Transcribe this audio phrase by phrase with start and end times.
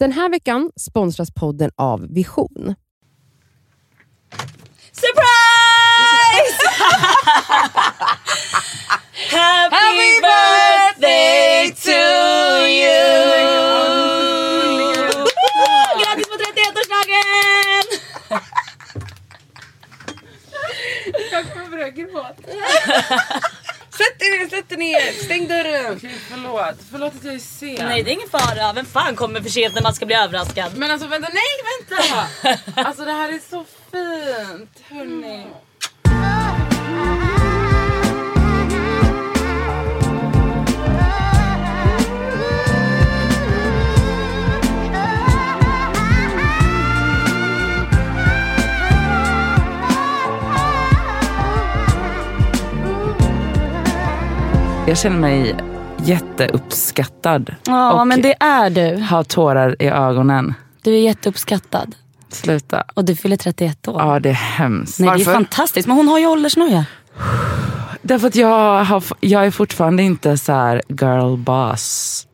[0.00, 2.74] Den här veckan sponsras podden av Vision.
[4.92, 6.60] Surprise!
[9.70, 11.90] Happy birthday to
[12.66, 13.00] you!
[15.98, 17.86] Grattis på 31-årsdagen!
[24.50, 25.12] Sätt dig ner, ner.
[25.24, 25.96] Stäng dörren.
[25.96, 26.76] Okej, förlåt.
[26.90, 27.74] Förlåt att jag är sen.
[27.88, 30.76] Nej det är ingen fara, vem fan kommer för sent när man ska bli överraskad?
[30.76, 32.26] Men alltså vänta, nej vänta!
[32.88, 34.80] Alltså det här är så fint.
[34.88, 35.46] Hörni.
[54.90, 55.56] Jag känner mig
[56.04, 57.54] jätteuppskattad.
[57.66, 59.02] Ja och men det är du.
[59.02, 60.54] har tårar i ögonen.
[60.82, 61.94] Du är jätteuppskattad.
[62.28, 62.84] Sluta.
[62.94, 64.00] Och du fyller 31 år.
[64.00, 64.98] Ja, det är hemskt.
[64.98, 66.84] Nej, det är fantastiskt, men hon har ju åldersnoja.
[68.02, 72.26] Därför att jag, har, jag är fortfarande inte så här girl boss.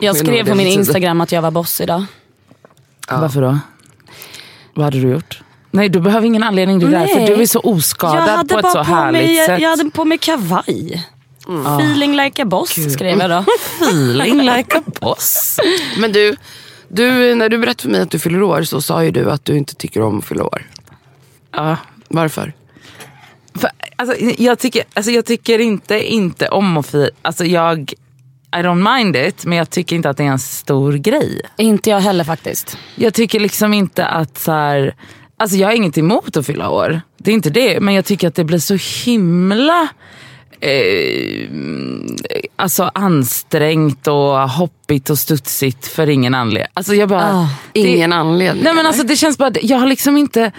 [0.00, 2.04] Jag skrev på min Instagram att jag var boss idag.
[3.10, 3.58] Varför då?
[4.74, 5.42] Vad hade du gjort?
[5.76, 6.78] Nej, du behöver ingen anledning.
[6.78, 7.14] Det är Nej.
[7.14, 9.60] därför du är så oskadad på ett så härligt mig, sätt.
[9.60, 11.06] jag hade på mig kavaj.
[11.46, 13.44] Feeling like a boss skrev jag då.
[13.86, 15.58] Feeling like a boss.
[15.98, 16.36] Men du,
[16.88, 19.44] du, när du berättade för mig att du fyller år så sa ju du att
[19.44, 20.66] du inte tycker om att fylla år.
[21.52, 21.76] Ja.
[22.08, 22.52] Varför?
[23.54, 27.10] För, alltså, jag, tycker, alltså, jag tycker inte inte om att fira.
[27.22, 27.92] Alltså, jag,
[28.56, 31.40] I don't mind it, men jag tycker inte att det är en stor grej.
[31.56, 32.78] Inte jag heller faktiskt.
[32.94, 34.94] Jag tycker liksom inte att så här,
[35.36, 37.00] alltså jag har inget emot att fylla år.
[37.18, 37.80] Det är inte det.
[37.80, 39.88] Men jag tycker att det blir så himla
[40.60, 41.48] eh,
[42.56, 46.70] alltså ansträngt och hoppigt och studsigt för ingen anledning.
[46.74, 48.64] Alltså jag bara, Ah, Ingen anledning.
[48.64, 48.88] Nej men eller?
[48.88, 50.52] alltså det känns bara, jag har liksom inte,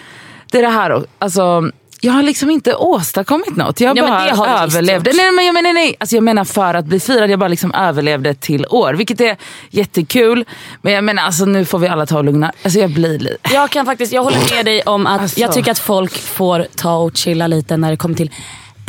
[0.52, 3.80] det är det här alltså jag har liksom inte åstadkommit något.
[3.80, 5.12] Jag Ja, bara det överlevde.
[5.14, 5.96] Nej, men jag menar, nej, nej.
[6.00, 8.94] Alltså, jag menar för att bli firad, jag bara liksom överlevde till år.
[8.94, 9.38] Vilket är
[9.70, 10.46] jättekul.
[10.82, 12.52] Men jag menar alltså, nu får vi alla ta och lugna.
[12.64, 13.38] Alltså, jag blir lite...
[13.54, 15.40] Jag kan faktiskt, jag håller med dig om att Alltså.
[15.40, 18.32] jag tycker att folk får ta och chilla lite när det kommer till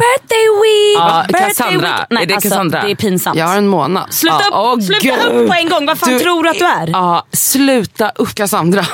[0.02, 0.96] birthday week.
[0.98, 1.88] Ja, birthday Cassandra.
[1.88, 2.06] week.
[2.10, 2.82] Nej, Är det alltså, Cassandra?
[2.82, 3.36] Det är pinsamt.
[3.38, 4.06] Jag har en månad.
[4.14, 6.58] Sluta, Ja, upp, åh, sluta upp på en gång, vad fan Du- tror du att
[6.58, 6.88] du är?
[6.88, 8.34] Ja, sluta upp.
[8.34, 8.86] Cassandra.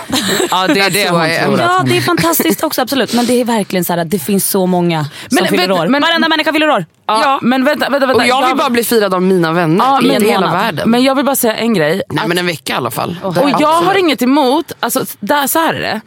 [0.51, 1.21] Ja, det är det hon
[1.57, 1.61] tror.
[1.61, 4.51] Ja det är fantastiskt också absolut men det är verkligen så här att det finns
[4.51, 5.87] så många som Men- fyller år.
[5.89, 6.85] men- Varenda människa fyller år.
[7.07, 8.23] Ja, Men vänta, vänta, vänta.
[8.23, 10.53] Och jag vill bara bli firad av mina vänner Ja, i men- hela månad.
[10.65, 10.91] världen.
[10.91, 12.03] Men jag vill bara säga en grej.
[12.11, 13.17] Nej men en vecka i alla fall.
[13.23, 16.01] Och jag har inget emot, alltså, där, så här är det.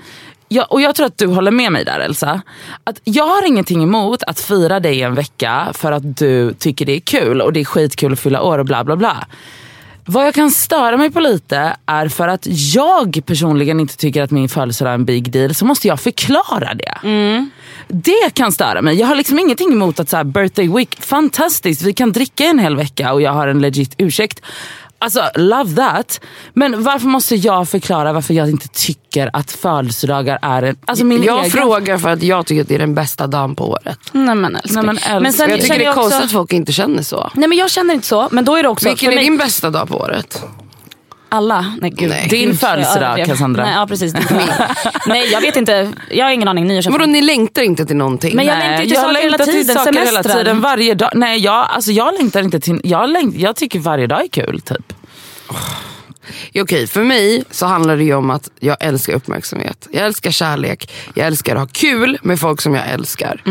[0.50, 2.42] Jag, och jag tror att du håller med mig där Elsa.
[2.84, 6.96] Att jag har ingenting emot att fira dig en vecka för att du tycker det
[6.96, 9.28] är kul och det är skitkul att fylla år och bla bla bla.
[10.10, 14.32] Vad jag kan störa mig på lite är för att jag personligen inte tycker att
[14.32, 16.94] min födelsedag är en big deal så måste jag förklara det.
[17.88, 18.96] Det kan störa mig.
[18.96, 22.60] Jag har liksom ingenting emot att så här, birthday week, fantastiskt, vi kan dricka en
[22.60, 24.42] hel vecka och jag har en legit ursäkt.
[25.00, 26.22] Alltså love that.
[26.54, 30.78] Men varför måste jag förklara varför jag inte tycker att födelsedagar är en...
[30.86, 31.52] Alltså min jag egen...
[31.52, 34.00] frågar för att jag tycker att det är den bästa dagen på året.
[34.12, 34.76] Nej men älskling.
[34.76, 35.24] Nej, men älskling.
[35.24, 37.32] men sen jag tycker det är konstigt också, att folk inte känner så.
[37.34, 39.24] Nej men jag känner inte så men då är det också Vilken för är mig,
[39.24, 40.44] din bästa dag på året?
[41.30, 41.74] Alla.
[41.82, 42.10] Nej gud.
[42.10, 42.28] Nej.
[42.30, 43.26] Din födelsedag.
[43.26, 43.64] Cassandra.
[43.64, 44.14] Nej, ja precis.
[45.08, 46.82] Nej jag vet inte, jag har ingen aning.
[46.92, 48.36] Vadå ni längtar inte till någonting?
[48.36, 50.94] Men jag längtar ju till jag saker hela längtar till tiden, saker hela tiden, varje
[50.94, 51.12] dag.
[51.14, 52.82] Nej, jag, alltså, jag längtar inte till...
[52.84, 54.94] Jag, längt, jag tycker varje dag är kul, typ.
[56.52, 59.88] Ja, Okej, för mig så handlar det ju om att jag älskar uppmärksamhet.
[59.92, 60.92] Jag älskar kärlek.
[61.14, 63.42] Jag älskar att ha kul med folk som jag älskar.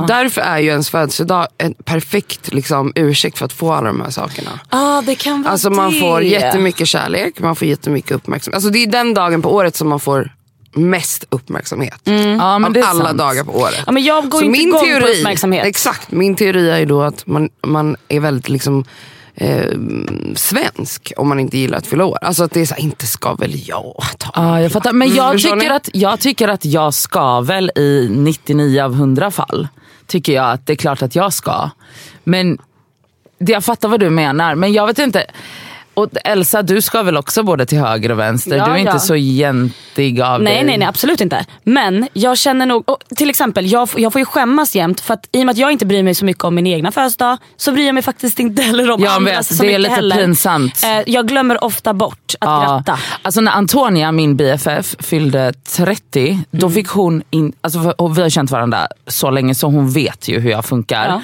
[0.00, 4.00] Och därför är ju ens födelsedag en perfekt liksom, ursäkt för att få alla de
[4.00, 4.60] här sakerna.
[4.68, 6.00] ah, det kan vara Alltså man det.
[6.00, 8.54] får jättemycket kärlek, man får jättemycket uppmärksamhet.
[8.56, 10.32] Alltså det är den dagen på året som man får
[10.74, 12.00] mest uppmärksamhet.
[12.04, 13.18] Ja, men Av alla sant.
[13.18, 13.82] dagar på året.
[13.86, 15.66] Ja, men jag går Så inte min igång på uppmärksamhet.
[15.66, 18.84] Exakt, min teori är ju då att man, man är väldigt liksom
[19.34, 19.70] eh,
[20.36, 22.18] svensk om man inte gillar att fylla år.
[22.22, 24.92] Alltså att det är så här, inte ska väl jag ta Ja, jag fattar.
[24.92, 29.30] Men jag, förstår tycker att, jag tycker att jag ska väl i 99 av 100
[29.30, 29.68] fall.
[30.06, 31.70] Tycker jag att det är klart att jag ska.
[32.24, 32.58] Men
[33.38, 34.54] det- jag fattar vad du menar.
[34.54, 35.26] Men jag vet inte.
[35.94, 38.56] Och Elsa, du ska väl också både till höger och vänster?
[38.56, 38.80] Ja, du är ja.
[38.80, 40.64] inte så gentig av Nej, dig.
[40.64, 41.44] nej, nej absolut inte.
[41.64, 42.84] Men jag känner nog,
[43.16, 45.72] till exempel jag, jag får ju skämmas jämt för att i och med att jag
[45.72, 48.62] inte bryr mig så mycket om min egna födelsedag så bryr jag mig faktiskt inte
[48.72, 50.16] heller om Jag andras vet, så det är lite heller.
[50.16, 50.82] pinsamt.
[50.84, 52.98] Eh, jag glömmer ofta bort att gratta.
[53.22, 56.74] Alltså när Antonia, min BFF, fyllde 30, då Mm.
[56.74, 57.78] fick hon in, alltså
[58.14, 61.22] vi har känt varandra så länge så hon vet ju hur jag funkar.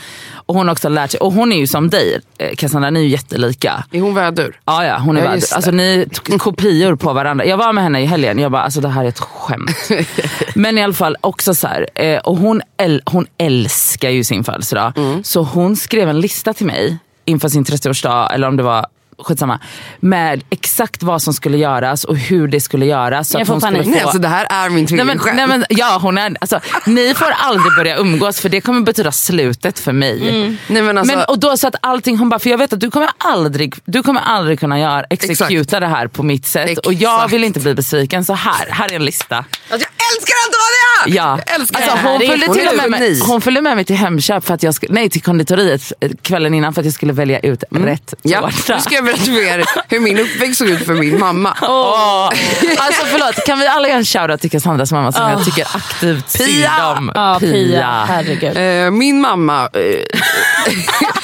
[0.49, 3.01] Och hon har också lärt sig, och hon är ju som dig eh, Cassandra, ni
[3.01, 3.85] är ju jättelika.
[3.93, 4.61] Är hon vädur?
[4.65, 5.53] Ja, ja hon är Ja, det.
[5.53, 7.45] Alltså ni är kopior på varandra.
[7.47, 9.71] Jag var med henne i helgen, jag bara alltså det här är ett skämt.
[10.55, 14.45] Men i alla fall också så här, eh, och hon, äl- hon älskar ju sin
[14.45, 14.93] födelsedag.
[14.97, 15.25] Mm.
[15.25, 18.87] Så hon skrev en lista till mig inför sin 30-årsdag, eller om det var
[19.25, 19.61] skitsamma,
[20.01, 23.29] med exakt vad som skulle göras och hur det skulle göras.
[23.29, 23.91] Så Jag att hon skulle få...
[23.91, 26.61] Nej, alltså det här är min Nej, men, tvilling nej, men, ja, hon är, alltså,
[26.87, 30.29] ni får aldrig börja umgås för det kommer betyda slutet för mig.
[30.29, 30.57] Mm.
[30.67, 32.81] Nej, men alltså, Men, och då så att allting, hon bara, för jag vet att
[32.81, 36.79] du kommer aldrig, du kommer aldrig kunna göra, exekuta det här på mitt sätt.
[36.79, 37.33] Och jag Exakt.
[37.33, 39.37] vill inte bli besviken så här, här är en lista.
[39.37, 41.17] alltså, jag älskar Antonia!
[41.17, 41.39] Ja.
[41.47, 43.97] Jag älskar Alltså, hon, följde Hon till och med mig, hon följde med mig till
[43.97, 45.93] Hemköp, för att jag skulle, nej till konditoriet
[46.23, 48.73] kvällen innan för att jag skulle välja ut rätt Ja, tårta.
[48.73, 48.83] jag
[49.13, 51.57] berätta för er hur min uppväxt såg ut för min mamma.
[51.63, 52.31] Åh.
[52.79, 56.39] Alltså förlåt, kan vi alla ge en shoutout till Cassandras mamma som jag tycker aktivt
[56.39, 56.93] Pia!
[56.97, 57.13] om?
[57.15, 58.05] Ja, Pia.
[58.09, 58.57] Herregud.
[58.57, 60.21] Eh, min mamma, eh,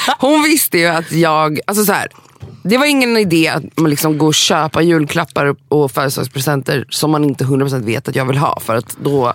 [0.18, 2.08] hon visste ju att jag, alltså så här.
[2.66, 7.24] Det var ingen idé att man liksom går och köpa julklappar och födelsedagspresenter som man
[7.24, 9.32] inte 100% vet att jag vill ha för att då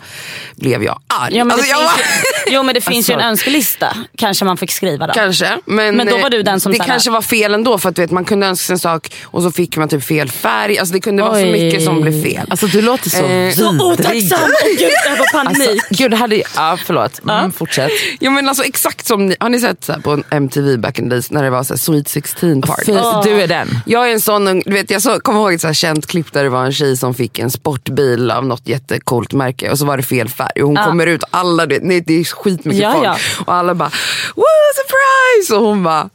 [0.56, 1.36] blev jag arg.
[1.38, 3.30] Ja, men det Alltså, jag finns var- ju, jo men det finns ju en Alltså.
[3.30, 3.98] önskelista.
[4.18, 5.14] Kanske man fick skriva då.
[5.14, 5.58] Kanske.
[5.66, 7.90] Men, Men då var du den som det så här- kanske var fel ändå för
[7.90, 10.30] att du vet, man kunde önska sig en sak och så fick man typ fel
[10.31, 10.80] färg.
[10.80, 11.52] Alltså, det kunde vara så Oj.
[11.52, 12.48] mycket som blev fel.
[12.50, 14.40] Alltså du låter så Eh, Så otacksam!
[14.42, 15.60] Åh gud, jag får panik.
[15.70, 17.22] Alltså, gud, det hade, ja, förlåt.
[17.30, 17.92] Mm, fortsätt.
[18.20, 21.00] Ja, men alltså, exakt som ni, har ni sett så här, på en MTV back
[21.00, 22.92] in the days när det var så här, Sweet 16 party?
[23.24, 23.68] Du är den.
[23.86, 26.33] Jag är en sån du vet jag så, kommer ihåg ett så här känt klipp
[26.33, 29.86] där det var en tjej som fick en sportbil av något jättecoolt märke och så
[29.86, 32.81] var det fel färg och hon kommer ut alla, du vet, nej, det är skitmycket
[32.83, 33.18] Ja, folk ja.
[33.45, 33.92] och alla bara
[34.36, 34.44] wow
[34.75, 36.10] surprise och hon bara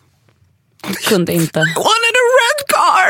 [1.09, 1.61] Kunde inte.
[1.61, 2.04] car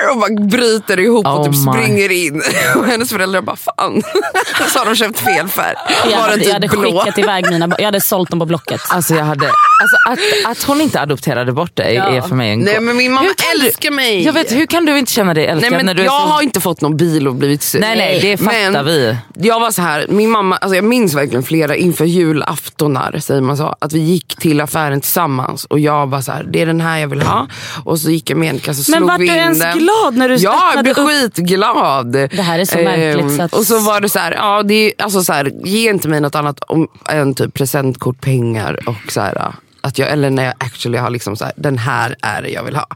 [0.12, 1.72] och bara bryter ihop och Oh typ my.
[1.72, 2.42] springer in
[2.76, 4.02] och hennes föräldrar bara fan
[4.72, 5.76] så har de köpt fel färg.
[6.04, 7.00] Jag Var hade, den jag hade typ blå?
[7.00, 8.80] skickat iväg mina Jag hade sålt dem på Blocket.
[8.88, 12.04] Alltså, jag hade, alltså att, att hon inte adopterade bort dig Ja.
[12.04, 14.22] är för mig en Nej men min mamma kan du- älskar mig.
[14.24, 16.28] Jag vet, hur kan du inte känna dig älskad Nej, men när du jag så...
[16.28, 17.80] har inte fått någon bil och blivit sur.
[17.80, 19.16] Nej, nej, det fattar men vi.
[19.34, 23.56] Jag var så här, min mamma, alltså jag minns verkligen flera inför julaftonar, säger man
[23.56, 26.80] så, att vi gick till affären tillsammans och jag var så här, det är den
[26.80, 27.46] här jag vill ha.
[27.84, 29.78] Och så gick jag med en kasse och Men slog vart du in ens den.
[30.02, 31.08] Glad när du Ja, jag blev upp?
[31.08, 32.12] skitglad.
[32.12, 34.74] Det här är så märkligt så att- Och så var det så här, ja, det
[34.74, 39.12] är, alltså så här, ge inte mig något annat om, än typ presentkort, pengar och
[39.12, 39.52] så här.
[39.84, 42.62] Att jag, eller när jag actually har liksom så här, den här är det jag
[42.64, 42.86] vill ha.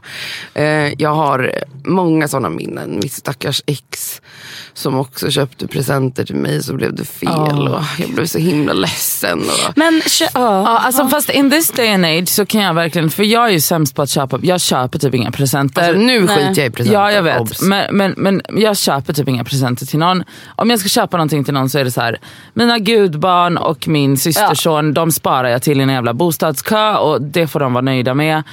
[0.53, 1.51] Eh, jag har
[1.85, 2.99] många sådana minnen.
[3.03, 4.21] Mitt stackars ex
[4.73, 8.73] som också köpte presenter till mig så blev det fel och jag blev så himla
[8.73, 9.39] ledsen.
[9.39, 10.63] Och, Men kö- ja.
[10.63, 13.51] Ja, alltså, fast in this day and age så kan jag verkligen, för jag är
[13.51, 15.81] ju sämst på att köpa, jag köper typ inga presenter.
[15.81, 16.27] alltså, nu Nej.
[16.37, 16.99] skiter jag i presenter.
[16.99, 20.23] Ja jag vet, men, men, men jag köper typ inga presenter till någon.
[20.55, 22.17] Om jag ska köpa någonting till någon så är det så här.
[22.53, 27.47] mina gudbarn och min systerson, de sparar jag till i en jävla bostadskö och det
[27.47, 28.43] får de vara nöjda med.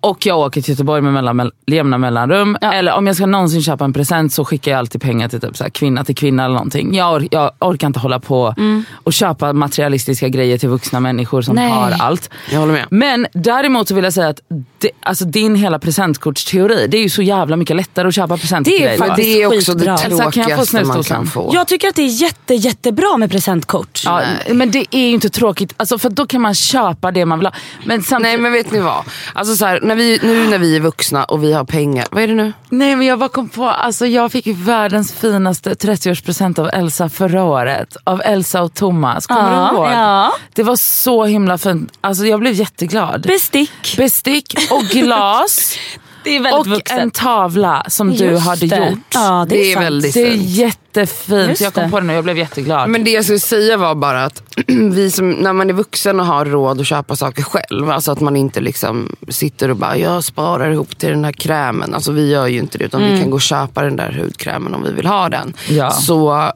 [0.00, 2.56] Och jag åker till Göteborg med mellan, mell- jämna mellanrum.
[2.60, 5.56] Eller om jag ska någonsin köpa en present så skickar jag alltid pengar till typ
[5.56, 6.94] så här, kvinna till kvinna eller någonting.
[6.94, 8.54] Jag, or- jag orkar inte hålla på
[8.94, 11.70] och köpa materialistiska grejer till vuxna människor som Nej.
[11.70, 12.30] har allt.
[12.50, 12.86] Jag håller med.
[12.90, 14.40] Men däremot så vill jag säga att
[14.78, 18.64] det, alltså din hela presentkortsteori, det är ju så jävla mycket lättare att köpa är
[18.64, 18.98] till dig.
[19.16, 19.98] Det är också det skitbra.
[19.98, 21.50] Elsa, kan jag få tråkigaste man kan få.
[21.54, 24.02] Jag tycker att det är jätte, jättebra med presentkort.
[24.04, 27.38] Ja, men det är ju inte tråkigt, alltså, för då kan man köpa det man
[27.38, 27.54] vill ha.
[27.84, 29.04] Men samtidigt, Nej men vet ni vad?
[29.34, 32.22] Alltså så här, när vi, nu när vi är vuxna och vi har pengar, vad
[32.22, 32.52] är det nu?
[32.68, 37.44] Nej men jag bara kom på, alltså jag fick världens finaste 30-årspresent av Elsa förra
[37.44, 37.96] året.
[38.04, 39.86] Av Elsa och Thomas, kommer Ja, du ihåg?
[39.86, 40.32] ja.
[40.54, 43.22] Det var så himla fint, alltså jag blev jätteglad.
[43.22, 43.96] Bestick.
[43.96, 45.74] Bestick och glas
[46.24, 46.98] Det är väldigt och vuxet.
[46.98, 48.76] en tavla som du Just hade det.
[48.90, 48.98] gjort.
[49.14, 49.84] Ja, det är, Det är sant.
[49.84, 50.44] väldigt Det är fint.
[50.44, 52.90] jättefint, Just jag kom på det nu och jag blev jätteglad.
[52.90, 56.26] Men det jag skulle säga var bara att vi som, när man är vuxen och
[56.26, 60.24] har råd att köpa saker själv, alltså att man inte liksom sitter och bara jag
[60.24, 61.94] sparar ihop till den här krämen.
[61.94, 64.74] Alltså vi gör ju inte det utan vi kan gå och köpa den där hudkrämen
[64.74, 65.52] om vi vill ha den.
[65.68, 65.90] Ja.
[65.90, 66.52] Så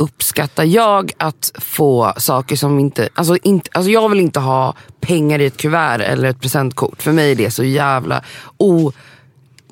[0.00, 5.38] uppskattar jag att få saker som inte, alltså inte, alltså jag vill inte ha pengar
[5.38, 7.02] i ett kuvert eller ett presentkort.
[7.02, 8.22] För mig är det så jävla
[8.56, 8.92] o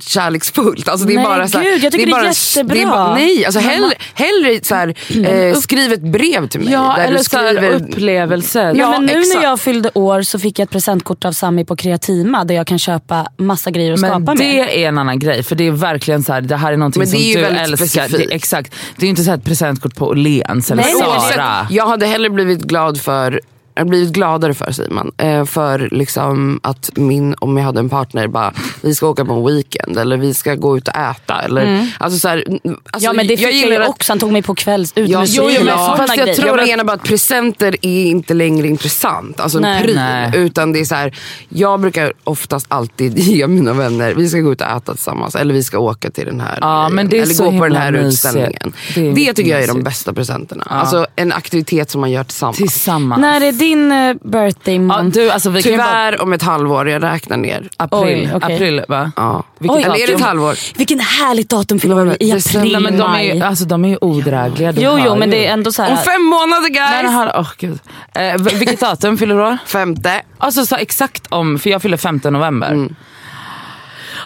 [0.01, 0.89] kärleksfullt.
[0.89, 2.75] Alltså det är Nej, bara så här, gud, jag tycker det är bara, jättebra.
[2.75, 4.95] Det är bara, nej, alltså hellre, hellre så här,
[5.27, 6.73] eh, skriv ett brev till mig.
[6.73, 8.65] ja, där eller du skriver, upplevelser.
[8.65, 9.35] Ja, Ja, men nu exakt.
[9.37, 12.67] när jag fyllde år så fick jag ett presentkort av Sami på Kreatima där jag
[12.67, 14.37] kan köpa massa grejer att Men skapa med.
[14.37, 17.01] det är en annan grej för det är verkligen så här, det här är någonting
[17.01, 18.09] Men det som är du älskar.
[18.09, 18.75] Det, exakt.
[18.97, 20.95] Det är ju inte så ett presentkort på Åhléns eller Nej.
[20.95, 23.41] Oavsett, jag hade hellre blivit glad för
[23.77, 25.13] jag har blivit gladare för säger man.
[25.17, 28.53] Eh, för liksom att min, om jag hade en partner, bara
[28.83, 31.41] vi ska åka på en weekend eller vi ska gå ut och äta.
[31.43, 32.45] Eller, alltså, så här,
[32.91, 34.13] alltså, ja men det fick jag, gillar ju också.
[34.13, 36.85] Han tog mig på kvälls ut Ja, jo, jo, men fast jag tror jag menar
[36.85, 39.41] bara att presenter är inte längre intressant.
[39.41, 39.83] Alltså en Nej.
[39.83, 39.95] pryl.
[39.97, 40.31] Nej.
[40.35, 41.17] Utan det är så här,
[41.49, 45.35] jag brukar oftast alltid ge mina vänner, vi ska gå ut och äta tillsammans.
[45.35, 47.65] Eller vi ska åka till den här Ja, men det är Eller så gå på
[47.69, 48.13] den här mysigt.
[48.15, 48.73] utställningen.
[48.95, 49.85] Det Det, tycker jag är de mysigt.
[49.85, 50.65] bästa presenterna.
[50.67, 52.57] Alltså en aktivitet som man gör tillsammans.
[52.57, 53.21] Tillsammans.
[53.21, 55.19] När är din uh, birthday ja, month?
[55.19, 57.69] du, alltså, vi ju bara, Tyvärr om ett halvår, jag räknar ner.
[57.77, 58.55] april, Oj, okej.
[58.55, 59.13] april va?
[59.17, 59.45] Ja.
[59.59, 60.79] Vilket Eller är det ett halvår?
[60.79, 63.89] Vilken härligt datum fyller du i april, Nej, men de, är ju, alltså, de är
[63.89, 64.73] ju odrägliga.
[64.73, 65.37] du Jo, jo, men ju.
[65.37, 65.91] det är ändå så här.
[65.91, 67.13] Om fem månader guys!
[67.13, 67.79] har, oh, gud.
[68.15, 69.59] Eh, vilket datum fyller du år?
[69.67, 70.23] Femte.
[70.39, 72.69] Alltså så exakt om, för jag fyller 5 november.
[72.69, 72.95] Mm.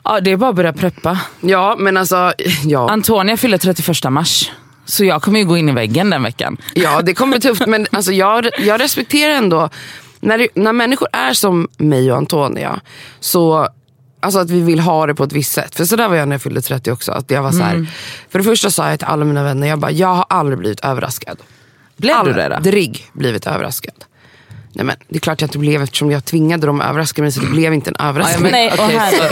[0.04, 1.18] Ja, det är bara att börja preppa.
[1.40, 2.32] Ja men alltså,
[2.64, 2.90] ja.
[2.90, 4.50] Antonia fyller 31 mars.
[4.90, 6.56] Så jag kommer ju gå in i väggen den veckan.
[6.74, 9.70] Ja det kommer bli tufft men alltså, jag, jag respekterar ändå,
[10.20, 12.80] när, när människor är som mig och Antonia,
[13.20, 13.68] så
[14.22, 15.74] Alltså att vi vill ha det på ett visst sätt.
[15.74, 17.12] För så där var jag när jag fyllde 30 också.
[17.12, 17.86] Att jag var så här,
[18.28, 20.80] För det första sa jag till alla mina vänner, jag bara, jag har aldrig blivit
[20.80, 21.38] överraskad.
[21.96, 22.54] Blev du det då?
[22.54, 24.04] Aldrig blivit överraskad.
[24.72, 27.32] Nej men det är klart jag inte blev eftersom jag tvingade dem att överraska mig
[27.32, 28.42] så det blev inte en överraskning.
[28.42, 29.24] men, Nej, okej, här- så,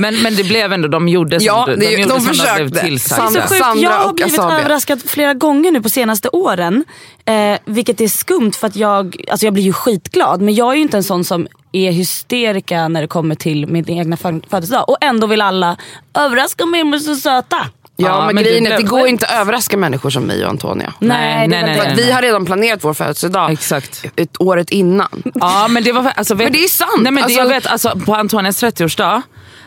[0.00, 2.64] men, men det blev ändå, de gjorde som Ja, det- gjorde de som försökte.
[2.64, 3.26] blev tillsagda.
[3.26, 3.62] Så Sandra- sjukt.
[3.64, 4.58] Sandra jag har och blivit Asabia.
[4.58, 6.84] överraskad flera gånger nu på senaste åren.
[7.24, 10.40] Eh, vilket är skumt för att jag, alltså jag blir ju skitglad.
[10.40, 13.90] Men jag är ju inte en sån som är hysterika när det kommer till min
[13.90, 14.88] egna fö- födelsedag.
[14.88, 15.76] Och ändå vill alla
[16.14, 17.66] överraska mig med så söta.
[17.96, 20.44] Ja, Ja, men, men grejen är att det går inte att överraska människor som mig
[20.44, 20.92] och Antonia.
[20.98, 24.04] Nej, nej, nej, att vi har redan planerat vår födelsedag Exakt.
[24.16, 25.22] ett året innan.
[25.34, 26.90] Ja men det var alltså, vet, Men det är sant.
[27.02, 29.22] Nej, men Alltså- jag vet, alltså, på Antonias 30-årsdag,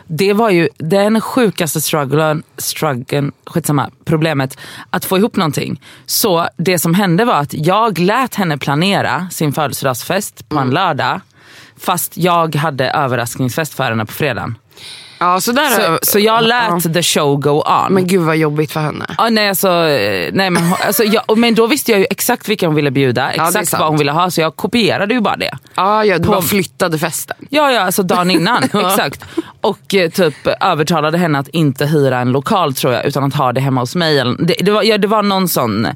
[0.06, 4.58] det var ju den sjukaste strugglen, strugglen, skitsamma, problemet
[4.90, 5.80] att få ihop någonting.
[6.06, 10.68] Så det som hände var att jag lät henne planera sin födelsedagsfest på Mm.
[10.68, 11.20] en lördag.
[11.80, 14.54] Fast jag hade överraskningsfest för henne på fredagen.
[15.18, 17.92] Ja, så där Så, så jag lät the show go on.
[17.94, 19.06] Men gud vad jobbigt för henne.
[19.18, 22.66] Ja, nej, alltså, eh, nej, men, alltså, jag, men då visste jag ju exakt vilka
[22.66, 23.80] hon ville bjuda, exakt sant.
[23.80, 25.58] vad hon ville ha så jag kopierade ju bara det.
[25.74, 27.36] Ja, ja, du På- bara flyttade festen.
[27.50, 28.62] Ja, ja alltså dagen innan.
[28.74, 29.24] exakt.
[29.60, 33.52] Och eh, typ övertalade henne att inte hyra en lokal tror jag, utan att ha
[33.52, 34.16] det hemma hos mig.
[34.38, 35.84] Det, det, var, ja, det var någon sån...
[35.86, 35.92] eh,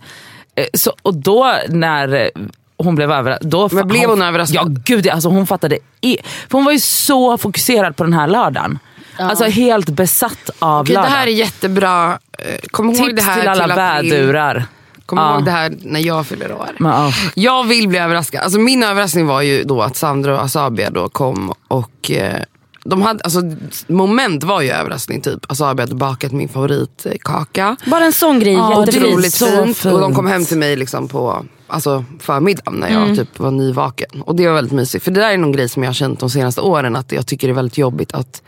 [0.75, 2.31] Så, och då när
[2.77, 3.51] hon blev överraskad.
[3.51, 4.77] Då Men blev hon överraskad?
[4.77, 5.79] Ja gud, alltså hon fattade.
[6.01, 8.79] I, för hon var ju så fokuserad på den här lördagen.
[9.19, 12.19] Alltså helt besatt av Okej, det här är jättebra.
[12.39, 14.11] Eh, Kom ihåg Tips det här till alla april.
[14.11, 14.65] vädurar.
[15.07, 15.35] Kom Ja.
[15.35, 16.71] ihåg det här när jag fyller år.
[16.79, 17.13] Men, ja.
[17.35, 18.43] Jag vill bli överraskad.
[18.43, 22.43] Alltså, min överraskning var ju då att Sandra och Asabia då kom och eh,
[22.85, 23.41] de hade, alltså,
[23.87, 25.21] moment var ju överraskning.
[25.21, 25.51] Typ.
[25.51, 27.77] Asabia hade bakat min favoritkaka.
[27.87, 28.79] Bara en sån grej, Ja.
[28.83, 29.77] Otroligt fint.
[29.79, 29.95] fint.
[29.95, 33.17] Och de kom hem till mig liksom på alltså, förmiddagen när jag Mm.
[33.17, 34.23] typ var nyvaken.
[34.23, 35.05] Och det var väldigt mysigt.
[35.05, 36.97] För det där är någon grej som jag har känt de senaste åren.
[36.97, 38.43] Att jag tycker det är väldigt jobbigt att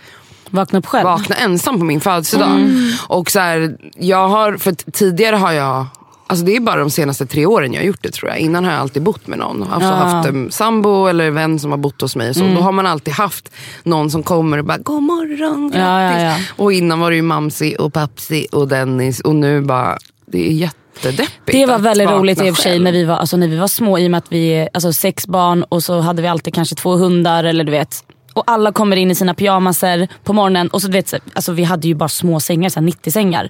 [0.55, 1.05] Vakna upp själv.
[1.05, 2.51] vakna ensam på min födelsedag.
[2.51, 2.91] Mm.
[3.09, 5.87] Och så här, jag har, för tidigare har jag
[6.27, 8.39] Alltså det är bara de senaste tre åren jag har gjort det tror jag.
[8.39, 9.63] Innan har jag alltid bott med någon.
[9.63, 9.95] Alltså Ja.
[9.95, 12.29] haft en sambo eller vän som har bott hos mig.
[12.29, 12.43] och Så.
[12.43, 12.55] Mm.
[12.55, 13.51] Då har man alltid haft
[13.83, 16.23] någon som kommer och bara God morgon, grattis.
[16.23, 16.37] Ja, ja.
[16.57, 19.21] Och innan var det ju Mamsi och Papsi och Dennis.
[19.21, 21.31] Och nu bara, det är jättedeppigt.
[21.45, 23.69] Det var väldigt roligt i och för sig när vi, var, alltså när vi var
[23.69, 26.55] små i och med att vi är alltså sex barn och så hade vi alltid
[26.55, 28.05] kanske två hundar eller du vet.
[28.35, 31.65] Och alla kommer in i sina pyjamaser på morgonen och så vet, så- alltså vi
[31.65, 33.49] hade ju bara små sängar, så här 90 sängar.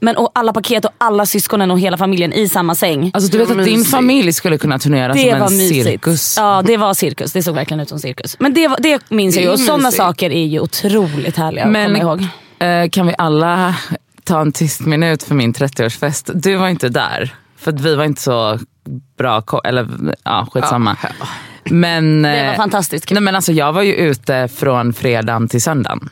[0.00, 3.10] Men och alla paket och alla syskonen och hela familjen i samma säng.
[3.14, 5.84] Alltså, du vet att din familj skulle kunna turnera det som var en mysigt.
[5.88, 6.34] cirkus.
[6.38, 8.36] Ja det var cirkus, det såg verkligen ut som cirkus.
[8.40, 11.64] Men det, var, det minns Det jag ju och sådana saker är ju otroligt härliga
[11.64, 12.22] att Men komma ihåg.
[12.58, 13.74] eh, kan vi alla
[14.24, 16.30] ta en tyst minut för min 30-årsfest?
[16.34, 18.58] Du var inte där, för att vi var inte så
[19.18, 19.88] bra eller
[20.24, 20.96] ja skitsamma.
[21.70, 23.14] Men, Det var eh, fantastiskt kul.
[23.14, 26.10] nej, men alltså, jag var ju ute från fredagen till söndagen.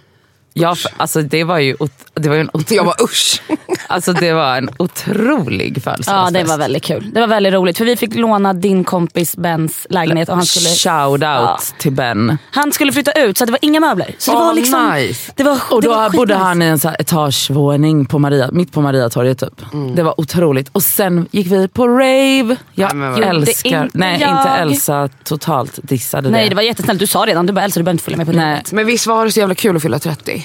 [0.55, 1.77] Jag, alltså, det var ju,
[2.15, 3.43] det var ju en, otro- Jag bara usch.
[3.87, 6.35] alltså, det var en otrolig Ja födelsedagsfest.
[6.35, 7.11] det var väldigt kul.
[7.15, 10.69] Det var väldigt roligt för vi fick låna din kompis Bens lägenhet och han skulle
[10.69, 11.59] Shout out Ja.
[11.79, 12.39] till Ben.
[12.51, 14.15] Han skulle flytta ut så det var inga möbler.
[14.19, 15.33] Så det Åh, var liksom, nice.
[15.37, 18.49] det var, Och det då var bodde han i en så här etagevåning på Maria,
[18.53, 19.63] mitt på Mariatorget typ.
[19.95, 20.69] Det var otroligt.
[20.73, 22.57] Och sen gick vi på rave.
[22.75, 24.31] Jag Nej, älskar, inte nej jag.
[24.39, 26.49] inte Elsa totalt dissade Nej det.
[26.49, 28.33] det var jättesnällt, du sa redan, du bara Elsa du behöver inte följa med på
[28.33, 28.51] Nej.
[28.51, 28.73] livet.
[28.73, 30.42] Men visst var det så jävla kul att fylla 30?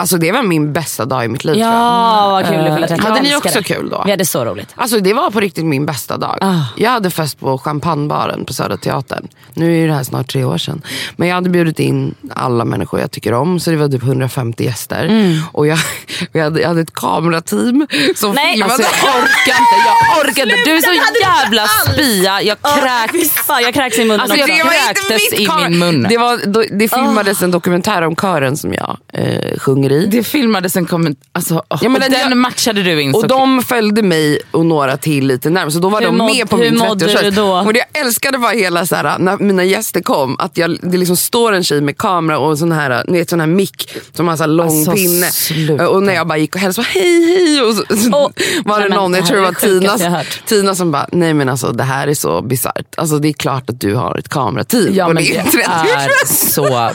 [0.00, 1.68] Alltså det var min bästa dag i mitt liv jag.
[1.68, 3.02] Ja, vad kul fyllde 30.
[3.02, 3.64] Hade Jag ni också det.
[3.64, 4.02] kul då?
[4.04, 4.68] Vi hade så roligt.
[4.74, 6.38] Alltså det var på riktigt min bästa dag.
[6.40, 6.60] Ah.
[6.76, 9.28] Jag hade fest på champagnebaren på Södra Teatern.
[9.54, 10.82] Nu är ju det här snart tre år sedan.
[11.16, 13.60] Men jag hade bjudit in alla människor jag tycker om.
[13.60, 15.04] Så det var typ 150 gäster.
[15.04, 15.38] Mm.
[15.52, 15.78] Och jag,
[16.32, 18.72] vi hade, jag hade ett kamerateam som Nej, filmade.
[18.72, 20.70] Alltså jag orkar inte, jag orkar inte.
[20.70, 22.42] Du är så jävla spya.
[22.42, 23.30] Jag kräks.
[23.30, 24.48] Fan, jag kräks i munnen Alltså, också.
[24.48, 26.06] jag det var inte mitt i min mun.
[26.08, 26.40] Det, var,
[26.78, 30.06] det filmades en dokumentär om kören som jag eh, sjunger i.
[30.06, 31.22] Det filmades en kommentar.
[31.32, 35.26] Alltså, Ja, men den- jag- matchade du in Och de följde mig och några till
[35.26, 35.70] lite närmare.
[35.70, 37.22] Så då var Hur de måd- med på hur min mådde 30-årsfest.
[37.22, 37.52] du då?
[37.52, 40.36] Och det jag älskade var hela så här, när mina gäster kom.
[40.38, 43.40] Att jag, det liksom står en tjej med kamera och sån här, ni vet, sån
[43.40, 45.26] här mick som har så här lång Alltså, pinne.
[45.30, 45.88] sluta.
[45.88, 47.62] Och när jag bara gick och hälsade hej hej.
[47.62, 48.30] Och så, Åh,
[48.64, 50.42] var det nej, någon, det jag tror det var det Tina, hört.
[50.46, 52.94] Tina som bara, nej men alltså det här är så bisarrt.
[52.96, 56.26] Alltså det är klart att du har ett kamerateam Ja, på men det 30 är
[56.50, 56.90] så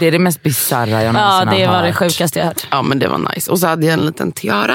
[0.00, 1.96] Det är det mest bisarra jag Ja, någonsin det har var det hört.
[1.98, 2.66] sjukaste jag hört.
[2.70, 3.50] Ja men det var nice.
[3.50, 4.74] Och så hade jag en liten tiara.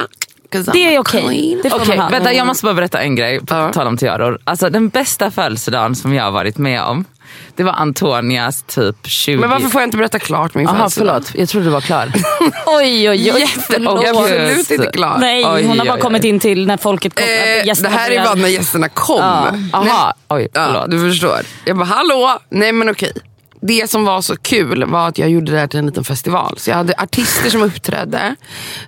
[0.73, 1.59] Det är okej.
[1.63, 2.09] Det man ha.
[2.09, 3.73] vänta jag måste bara berätta en grej på Ja.
[3.73, 4.39] tal om tiaror.
[4.43, 7.05] Alltså den bästa födelsedagen som jag har varit med om,
[7.55, 9.37] det var Antonias typ 20...
[9.37, 11.23] Men varför får jag inte berätta klart min Jaha födelsedag?
[11.25, 12.11] förlåt, jag trodde du var klar.
[12.65, 13.27] Oj, oj, oj.
[13.27, 15.17] Jag är absolut inte klar.
[15.19, 16.29] Nej, Oj, hon har bara oj, kommit oj.
[16.29, 17.23] in till när folket kom.
[17.23, 19.69] Eh, det här är bara när gästerna kom.
[19.73, 20.91] Jaha, oj Ja, förlåt.
[20.91, 21.39] du förstår.
[21.65, 22.39] Jag bara, hallå?
[22.49, 23.11] Nej men okej.
[23.67, 26.57] Det som var så kul var att jag gjorde det här till en liten festival.
[26.57, 28.35] Så jag hade artister som uppträdde.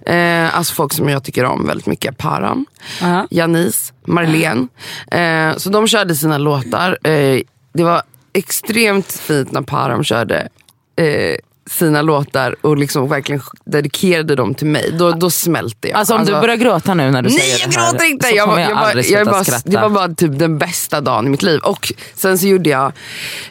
[0.05, 2.17] Eh, alltså folk som jag tycker om väldigt mycket.
[2.17, 2.65] Param,
[3.01, 3.27] Ja.
[3.31, 4.67] Janice, Marlene.
[5.11, 7.07] Eh, så de körde sina låtar.
[7.07, 7.41] Eh,
[7.73, 8.01] det var
[8.33, 10.47] extremt fint när Param körde
[10.95, 11.35] eh,
[11.69, 14.91] sina låtar och liksom verkligen dedikerade dem till mig.
[14.99, 15.97] Då, då smälte jag.
[15.97, 18.27] Alltså om du börjar gråta nu när du Nej säger jag det här gråter inte.
[18.27, 20.57] så Jag, kommer var- jag, jag, var- aldrig jag, bara, det var bara typ den
[20.57, 21.59] bästa dagen i mitt liv.
[21.63, 22.91] Och sen så gjorde jag,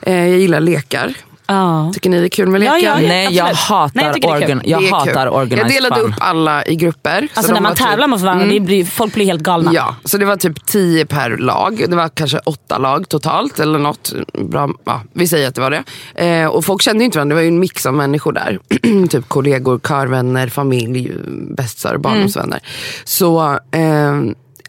[0.02, 1.14] eh, jag gillar lekar.
[1.48, 1.90] Ja.
[1.94, 2.88] Tycker ni det är kul med Ja, lekar?
[2.88, 3.08] ja, ja.
[3.08, 6.10] Nej jag hatar, Nej, jag organ, jag hatar organized Jag delade fun.
[6.10, 7.28] upp alla i grupper.
[7.34, 9.70] så Alltså när man typ- tävlar mot varandra, det blir, folk blir helt galna.
[9.74, 11.84] Ja, så det var typ tio per lag.
[11.88, 14.12] Det var kanske åtta lag totalt eller något.
[14.50, 15.84] Bra, ja, vi säger att det var det.
[16.26, 18.58] Eh, och folk kände ju inte varandra, det var ju en mix av människor där.
[19.08, 21.12] typ kollegor, körvänner, familj,
[21.56, 22.60] bästisar, barndomsvänner.
[23.04, 24.14] Så eh,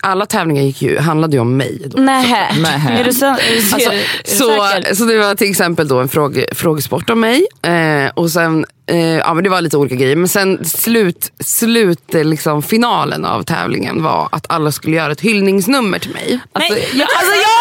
[0.02, 1.82] alla tävlingar gick ju, handlade ju om mig.
[1.86, 2.02] Då.
[2.02, 2.48] Nähä.
[2.62, 3.00] Nähä.
[3.00, 4.96] Är du, så, är du, Alltså, är du så, säker?
[4.96, 7.46] så det var till exempel då en fråge, frågesport om mig.
[7.62, 10.16] Eh, och sen, eh, ja, men det var lite olika grejer.
[10.16, 15.22] Men sen slut, slut eh, liksom, finalen av tävlingen var att alla skulle göra ett
[15.22, 16.40] hyllningsnummer till mig.
[16.54, 17.58] Alltså, Nej, jag, alltså, jag.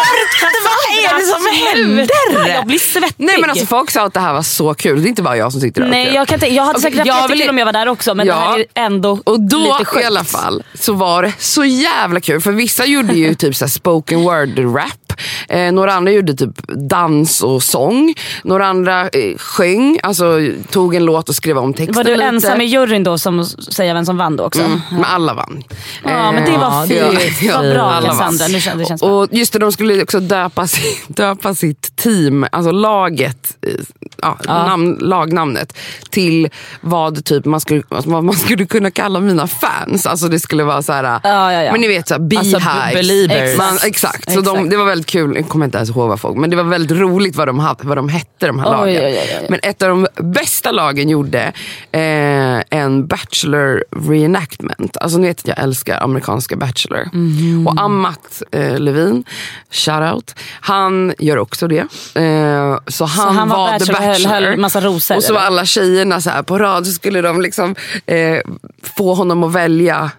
[0.63, 2.49] Vad är det som händer?
[2.55, 3.13] Jag blir svettig.
[3.17, 5.01] Nej men alltså folk sa att det här var så kul.
[5.01, 6.15] Det är inte bara jag som tyckte det var Nej, kul.
[6.15, 8.15] jag, kan inte, jag hade Okej, säkert haft jättekul vill- om jag var där också,
[8.15, 8.33] men Ja.
[8.35, 10.03] det här är ändå Och då lite sjukt.
[10.03, 12.41] i alla fall så var det så jävla kul.
[12.41, 15.13] För vissa gjorde ju typ så här spoken word rap.
[15.49, 18.13] Eh, några andra gjorde typ dans och sång.
[18.43, 20.39] Några andra eh, sjöng, alltså
[20.71, 22.23] tog en låt och skrev om texten Var du lite.
[22.23, 24.61] ensam i juryn då som säger vem som vann då också?
[24.61, 25.63] Mm, men alla vann.
[26.03, 27.39] Ja men det Eh, var Ja, fint.
[27.41, 28.01] det- Vad bra.
[28.05, 29.09] Cassandra, nu känns det känns bra.
[29.11, 30.67] Och just det, de skulle också döpa,
[31.07, 33.73] döpa sitt team, alltså laget, eh,
[34.21, 35.77] ja, Namn, lagnamnet,
[36.09, 36.49] till
[36.81, 40.05] vad, typ man skulle, vad man skulle kunna kalla mina fans.
[40.05, 41.19] Alltså det skulle vara så här, Ja,
[41.53, 41.71] ja, ja.
[41.71, 42.93] men ni vet såhär Alltså, beehives.
[42.93, 43.57] believers.
[43.57, 44.69] Man, exakt, så de, Exakt.
[44.69, 46.97] det var väldigt kul, jag kommer inte ens ihåg vad folk, men det var väldigt
[46.97, 49.45] roligt vad de, vad de hette de här Oj, lagen.
[49.49, 51.41] Men ett av de bästa lagen gjorde
[51.91, 54.97] eh, en Bachelor reenactment.
[54.97, 57.09] Alltså ni vet att jag älskar amerikanska Bachelor.
[57.13, 57.67] Mhm.
[57.67, 59.23] Och Amat eh, Levin,
[59.71, 61.86] shoutout, han gör också det.
[62.15, 64.49] Eh, så han, han var var, Bachelor the och höll- Bachelor.
[64.49, 67.41] höll massa rosor, Och så var alla tjejerna så här på rad så skulle de
[67.41, 68.39] liksom eh,
[68.95, 70.11] få honom att välja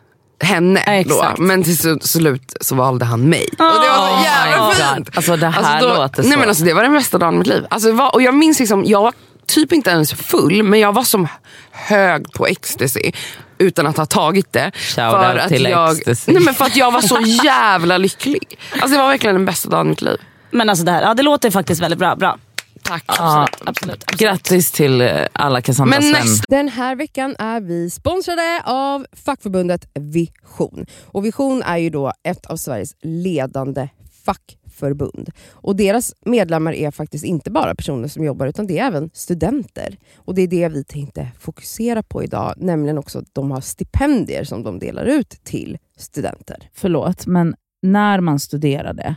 [0.42, 1.42] henne Ja, då.
[1.42, 3.46] Men till slut- så valde han mig.
[3.52, 5.16] och det var Oh så jävla my fint.
[5.16, 6.38] Alltså, det här låter nej, så.
[6.38, 7.66] Men alltså, det var den bästa dagen i mitt liv.
[7.70, 9.12] Alltså, var, och jag minns liksom, jag var
[9.46, 11.28] typ inte ens full men jag var som
[11.72, 13.12] hög på ecstasy
[13.58, 14.70] utan att ha tagit det.
[14.74, 16.32] Shout out till jag, ecstasy.
[16.32, 18.58] nej, men för att jag var så jävla lycklig.
[18.72, 20.16] Alltså, det var verkligen den bästa dagen i mitt liv.
[20.50, 22.16] Men alltså det här, ja, det låter faktiskt väldigt bra.
[22.16, 22.38] bra.
[22.82, 23.04] Tack.
[23.06, 24.20] Absolut, absolut, absolut.
[24.20, 29.88] Grattis till eh, alla Cassandras Men nästa Den här veckan är vi sponsrade av fackförbundet
[29.94, 30.86] Vision.
[31.06, 33.88] Och Vision är ju då ett av Sveriges ledande
[34.24, 35.30] fackförbund.
[35.50, 39.98] Och deras medlemmar är faktiskt inte bara personer som jobbar utan det är även studenter.
[40.16, 44.44] Och det är det vi tänkte fokusera på idag, nämligen också att de har stipendier
[44.44, 46.68] som de delar ut till studenter.
[46.74, 49.16] förlåt, men när man studerade,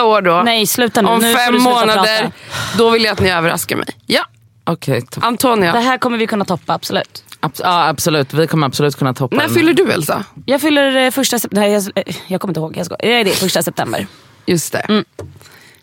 [0.00, 0.42] År då.
[0.44, 1.08] Nej sluta nu.
[1.08, 2.32] Om nu fem månader, prata.
[2.78, 3.86] då vill jag att ni överraskar mig.
[4.06, 4.24] Ja,
[4.64, 5.24] Okej, topp.
[5.24, 5.72] Antonia.
[5.72, 7.24] Det här kommer vi kunna toppa absolut.
[7.40, 8.34] Abs- ja, absolut.
[8.34, 9.54] Vi kommer absolut kunna toppa När den.
[9.54, 10.24] fyller du Elsa?
[10.46, 11.68] Jag fyller eh, första september.
[11.68, 12.76] Nej, jag, eh, jag kommer inte ihåg.
[12.76, 12.96] Jag ska.
[12.96, 14.06] Det är det, första september.
[14.46, 15.04] Just det.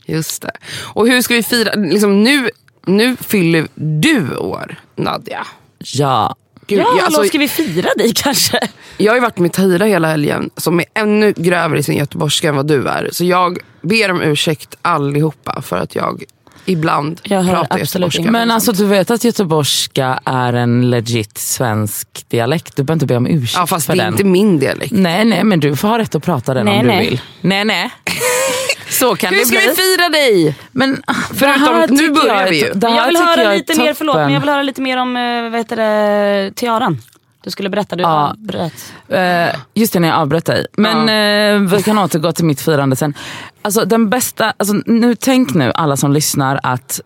[0.06, 0.52] Just det.
[0.84, 1.74] Och hur ska vi fira?
[1.76, 2.50] Liksom nu,
[2.86, 5.48] nu fyller du år, Nadja.
[5.80, 6.36] Ja.
[6.68, 8.60] Gud, ja, jag, alltså, ska vi fira dig kanske?
[8.98, 12.50] jag har ju varit med Tahira hela helgen som är ännu grövre i sin göteborgska
[12.50, 13.10] än vad du är.
[13.12, 16.24] Så jag ber om ursäkt allihopa för att jag
[16.66, 18.20] ibland Jag hör pratar göteborgska.
[18.22, 18.32] inget.
[18.32, 22.76] Men alltså du vet att göteborgska är en legit svensk dialekt.
[22.76, 24.14] Du behöver inte be om ursäkt ja, fast för det är den.
[24.14, 24.92] inte min dialekt.
[24.92, 27.10] Nej, nej, men du får ha rätt att prata den Nej, om du nej.
[27.10, 27.22] vill.
[27.42, 27.90] Nej, nej.
[28.90, 29.68] Så kan Hur det ska bli.
[29.68, 30.56] vi fira dig?
[30.72, 32.74] Men ah, Förutom- det här nu börjar vi ju.
[32.82, 35.60] jag vill höra lite mer, förlåt, men jag vill höra lite mer om eh, vad
[35.60, 37.02] heter det, tiaran.
[37.44, 38.30] Du skulle berätta, du Ja.
[38.30, 38.94] avbröt.
[39.08, 40.66] Eh, just det, när jag avbröt dig.
[40.74, 43.14] Men eh, vi kan återgå till mitt firande sen.
[43.62, 47.02] Alltså, den bästa, alltså, nu, tänk nu alla som lyssnar att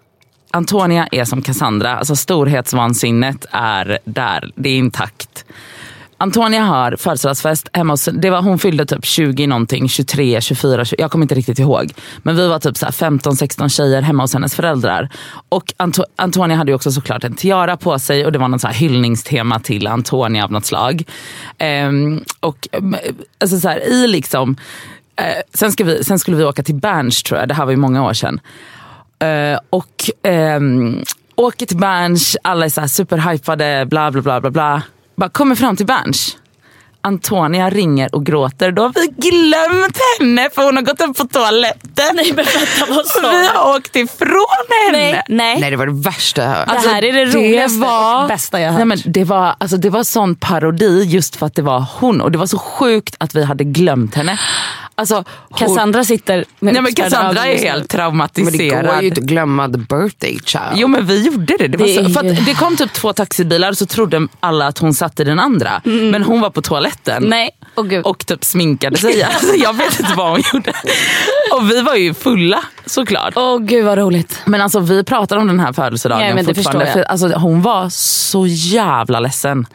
[0.52, 1.98] Antonia är som Cassandra.
[1.98, 5.46] Alltså, storhetsvansinnet är där, det är intakt.
[6.24, 10.96] Antonia har födelsedagsfest hemma hos, det var, hon fyllde typ 20 någonting, 23, 24, 20,
[11.00, 11.92] jag kommer inte riktigt ihåg.
[12.18, 15.10] Men vi var typ så här 15-16 tjejer hemma hos hennes föräldrar.
[15.50, 18.62] Och Anto, Antonia hade ju också såklart en tiara på sig och det var något
[18.62, 21.04] så här hyllningstema till Antonia av något slag.
[21.58, 22.96] Ehm, och mm,
[23.40, 24.56] alltså så här, i liksom,
[25.16, 27.72] eh, sen, ska vi, sen skulle vi åka till Berns tror jag, det här var
[27.72, 28.40] ju många år sedan.
[29.20, 31.04] Eh, och ehm,
[31.36, 34.82] åker till Berns, alla är så här superhypade, bla bla bla bla bla.
[35.16, 36.38] Bara kommer fram till Berns.
[37.06, 38.72] Antonia ringer och gråter.
[38.72, 42.16] Då har vi glömt henne för hon har gått upp på toaletten.
[42.16, 45.12] Nej men vänta vad sa Och vi har åkt ifrån henne.
[45.12, 45.60] Nej, nej.
[45.60, 46.84] Nej det var det värsta jag hört.
[46.84, 49.06] det här är det roligaste och bästa jag har nej, hört.
[49.06, 52.22] men det, var, alltså, det var sån parodi just för att det var hon.
[52.22, 54.40] Och det var så sjukt att vi hade glömt henne.
[54.96, 55.24] Alltså,
[55.58, 58.86] Cassandra sitter med nej, men Cassandra är helt Men det traumatiserad.
[58.86, 60.64] går ju inte att glömma the birthday child.
[60.76, 61.68] Jo men vi gjorde det.
[61.68, 64.68] Det, var Det så, för ju- det kom typ två taxibilar och så trodde alla
[64.68, 65.82] att hon satt i den andra.
[65.84, 67.24] Men hon var på toaletten.
[67.24, 67.50] Nej,
[67.90, 68.06] gud.
[68.06, 69.24] Och typ sminkade sig.
[69.34, 70.74] Alltså, jag vet inte vad hon gjorde.
[71.54, 73.34] Och vi var ju fulla såklart.
[73.36, 74.42] Åh gud vad roligt.
[74.46, 76.86] Men alltså vi pratar om den här födelsedagen Ja, men det fortfarande.
[76.86, 77.08] förstår jag.
[77.08, 79.66] För, alltså, hon var så jävla ledsen.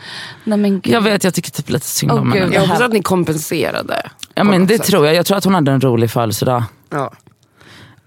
[0.44, 0.94] Nej, men gud.
[0.94, 2.54] Jag vet, jag tycker typ lite synd om henne.
[2.54, 4.02] Jag hoppas att ni kompenserade.
[4.34, 4.86] Ja, men det sätt.
[4.86, 5.14] tror jag.
[5.14, 6.64] Jag tror att hon hade en rolig födelsedag.
[6.90, 7.12] Ja.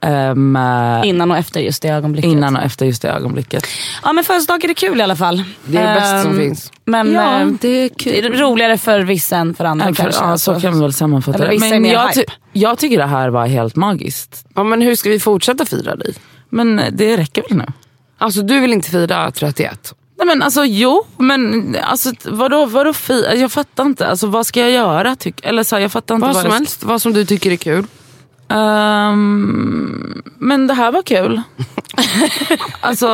[0.04, 2.32] Eh, Innan och efter just det ögonblicket.
[2.32, 3.66] innan och efter just det ögonblicket.
[4.04, 5.44] Ja men födelsedagar är kul i alla fall.
[5.66, 6.72] Det är det bästa som Ehm, finns.
[6.86, 10.24] Men Ja, eh, det är det är roligare för vissa än för andra för, kanske.
[10.24, 11.52] ja, så kan vi väl sammanfatta Eller det.
[11.54, 14.46] vissa är Men mer jag, ty- jag tycker det här var helt magiskt.
[14.56, 16.14] Ja, men hur ska vi fortsätta fira dig?
[16.50, 17.66] Men det räcker väl nu?
[18.18, 19.94] Alltså du vill inte fira 31?
[20.18, 23.26] Nej men alltså jo, men alltså, vadå, vadå fi?
[23.42, 24.08] Jag fattar inte.
[24.08, 25.16] Alltså, vad ska jag göra?
[25.16, 25.46] Tyck?
[25.46, 27.56] Eller så här, jag fattar inte Vad vad som helst, vad som du tycker är
[27.56, 27.86] kul.
[28.52, 31.42] Ehm, men det här var kul.
[32.82, 33.06] alltså,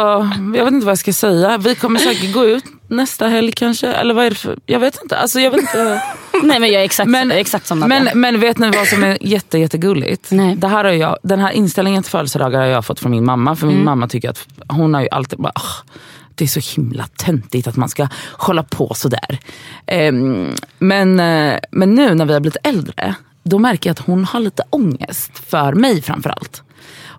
[0.55, 1.57] jag vet inte vad jag ska säga.
[1.57, 3.87] Vi kommer säkert gå ut nästa helg kanske.
[3.87, 4.57] Eller vad är det för...
[4.65, 5.17] Jag vet inte.
[5.17, 6.01] Alltså, jag vet inte.
[6.43, 7.79] Nej men jag är exakt, Men- exakt som.
[7.79, 10.31] Men, men vet ni vad som är jätte, jättegulligt?
[10.31, 10.55] Nej.
[10.55, 13.55] Det här har jag, den här inställningen till födelsedagar har jag fått från min mamma.
[13.55, 15.93] För min mamma tycker att hon har ju alltid bara, "Åh,
[16.35, 19.39] det är så himla töntigt att man ska hålla på sådär.
[19.85, 23.15] Ehm, men, eh, men nu när vi har blivit äldre,
[23.47, 25.31] då märker jag att hon har lite ångest.
[25.49, 26.63] För mig framförallt.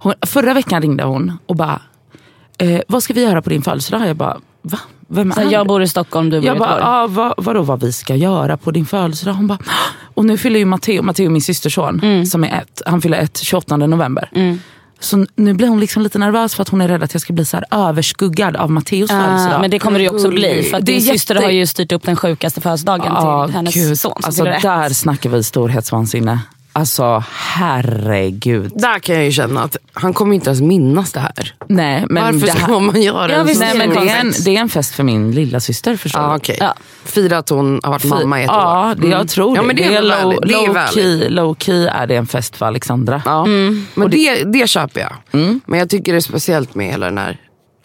[0.01, 1.81] Hon, förra veckan ringde hon och bara,
[2.59, 4.09] eh, vad ska vi göra på din födelsedag?
[4.09, 4.79] Jag bara, va?
[5.09, 6.95] Vem så är jag du?" bor i Stockholm, du bor i Jag bara, Göteborg.
[6.95, 9.35] ah, vad, vadå vad vi ska göra på din födelsedag?
[9.35, 9.59] Hon bara,
[10.15, 13.77] och nu fyller ju Matteo, Matteo min systerson, som är ett, han fyller ett 28
[13.77, 14.29] november.
[14.33, 14.61] Mm.
[15.01, 17.33] Så nu blir hon liksom lite nervös för att hon är rädd att jag ska
[17.33, 19.61] bli så här överskuggad av Matteos Ah, födelsedag.
[19.61, 20.63] men det kommer det ju också bli.
[20.71, 23.75] För att din syster jätte- har ju styrt upp den sjukaste födelsedagen Ja, till hennes
[23.75, 23.99] gud.
[24.01, 24.13] son.
[24.23, 26.39] Alltså, där snackar vi storhetsvansinne.
[26.79, 28.73] Alltså herregud.
[28.75, 31.55] Där kan jag ju känna att han kommer inte ens minnas det här.
[31.67, 34.57] Nej, men Varför det, ska man göra Ja, visst, nej, men det, är en, det
[34.57, 36.37] är en fest för min lilla syster förstår Ja, du.
[36.37, 36.57] okej.
[36.61, 36.75] Ja.
[37.05, 38.95] Fira att hon har varit mamma i ett ja, år.
[38.95, 39.57] det, jag tror det.
[39.57, 42.27] Ja, men det är low, väldigt- det är low, key, low key är det en
[42.27, 43.23] fest för Alexandra.
[43.25, 43.47] Ja.
[43.95, 45.13] Men det, det köper jag.
[45.67, 47.37] Men jag tycker det är speciellt med hela den här,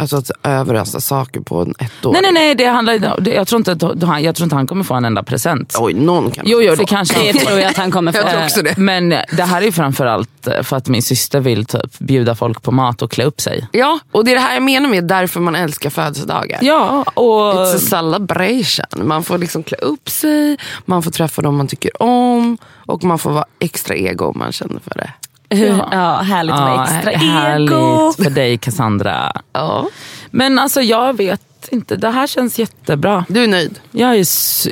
[0.03, 2.11] alltså att överraska saker på en ett år.
[2.13, 2.55] Nej, nej, nej.
[2.55, 5.05] Det handlar, det, jag, tror inte, att- han- jag tror inte han kommer få en
[5.05, 5.75] enda present.
[5.79, 6.81] Oj, någon kan Jo, jo, få.
[6.81, 7.39] det kanske han får.
[7.39, 8.17] tror jag att han kommer få.
[8.17, 8.77] Jag tror också det.
[8.77, 13.01] Men det här är framförallt för att min syster vill typ bjuda folk på mat
[13.01, 13.67] och klä upp sig.
[13.71, 16.59] Ja, och det är det här jag menar med därför man älskar födelsedagar.
[16.61, 17.53] Ja, och...
[17.53, 19.07] It's a celebration.
[19.07, 23.19] Man får liksom klä upp sig, man får träffa dem man tycker om och man
[23.19, 25.09] får vara extra ego om man känner för det.
[25.55, 27.23] Hur, ja, härligt med Ja, extra ego.
[27.25, 29.31] härligt för dig Cassandra.
[29.53, 29.87] Ja.
[30.31, 33.25] Men alltså jag vet inte, det här känns jättebra.
[33.29, 33.79] Du är nöjd?
[33.91, 34.25] Jag är,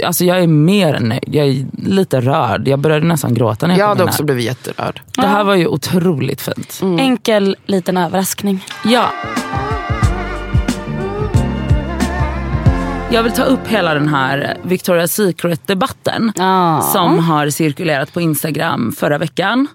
[0.06, 1.24] alltså, jag är mer än nöjd.
[1.36, 2.68] Jag är lite rörd.
[2.68, 4.26] Jag började nästan gråta när jag Jag hade också här.
[4.26, 5.02] blivit jätterörd.
[5.16, 6.80] Det här var ju otroligt fint.
[7.00, 8.66] Enkel liten överraskning.
[8.86, 9.06] Ja.
[13.12, 16.82] Jag vill ta upp hela den här Victoria's Secret-debatten Ja.
[16.94, 19.68] som har cirkulerat på Instagram förra veckan.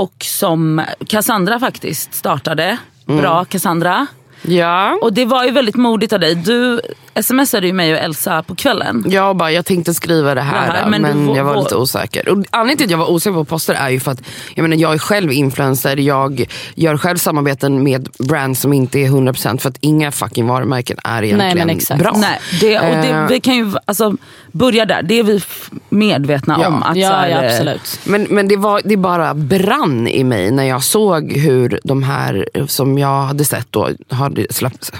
[0.00, 2.78] Och som Cassandra faktiskt startade.
[3.04, 4.06] Bra Cassandra.
[4.42, 4.98] Ja.
[5.02, 6.34] Och det var ju väldigt modigt av dig.
[6.34, 6.80] Du
[7.22, 9.04] smsade ju mig och Elsa på kvällen.
[9.08, 12.28] Jag bara, jag tänkte skriva det här, Det här, men, men jag var lite osäker.
[12.28, 14.22] Och anledningen till att jag var osäker på poster är ju för att
[14.54, 19.06] jag, menar, jag är själv influencer, jag gör själv samarbeten med brands som inte är
[19.08, 22.02] 100% för att inga fucking varumärken är egentligen men exakt.
[22.02, 22.14] bra.
[22.16, 23.26] Nej, det, och det, Eh.
[23.28, 24.16] vi kan ju alltså,
[24.52, 25.02] börja där.
[25.02, 25.40] Det är vi
[25.88, 26.68] medvetna Ja.
[26.68, 26.82] om.
[26.82, 28.00] Att, Ja, här, ja, eh, absolut.
[28.04, 32.48] Men, men det, var, det bara brann i mig när jag såg hur de här
[32.66, 34.92] som jag hade sett då hade släppt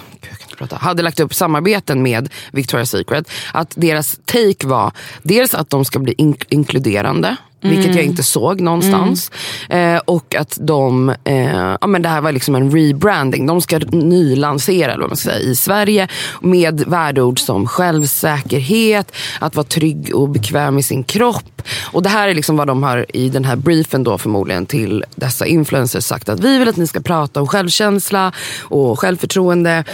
[0.61, 3.31] Prata, hade lagt upp samarbeten med Victoria's Secret.
[3.53, 4.93] Att deras take var
[5.23, 7.37] dels att de ska bli in- inkluderande.
[7.63, 9.31] Vilket jag inte såg någonstans.
[9.69, 13.47] Eh, och att de, eh, ja, men det här var liksom en rebranding.
[13.47, 16.09] De ska nylansera eller vad man ska säga, i Sverige
[16.41, 21.63] med värdeord som självsäkerhet, att vara trygg och bekväm i sin kropp.
[21.93, 25.05] Och det här är liksom vad de har i den här briefen då förmodligen till
[25.15, 29.85] dessa influencers sagt att vi vill att ni ska prata om självkänsla och självförtroende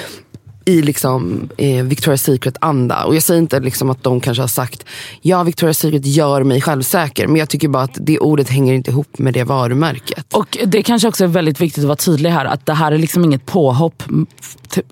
[0.69, 3.05] i liksom, eh, Victoria's Secret-anda.
[3.05, 4.85] Och jag säger inte liksom att de kanske har sagt
[5.23, 7.27] ja, Victoria's Secret gör mig självsäker.
[7.27, 10.35] Men jag tycker bara att det ordet hänger inte ihop med det varumärket.
[10.35, 12.99] Och det kanske också är väldigt viktigt att vara tydlig här att det här är
[12.99, 14.03] liksom inget påhopp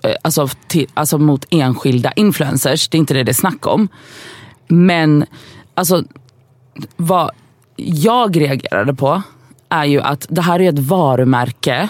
[0.03, 2.87] eh, alltså, till, alltså mot enskilda influencers.
[2.87, 3.87] Det är inte det det är snack om.
[4.67, 5.25] Men
[5.73, 6.03] alltså,
[6.95, 7.31] vad
[7.75, 9.21] jag reagerade på
[9.69, 11.89] är ju att det här är ett varumärke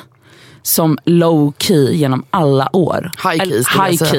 [0.65, 4.11] som low key genom alla år, High key, eller high säga.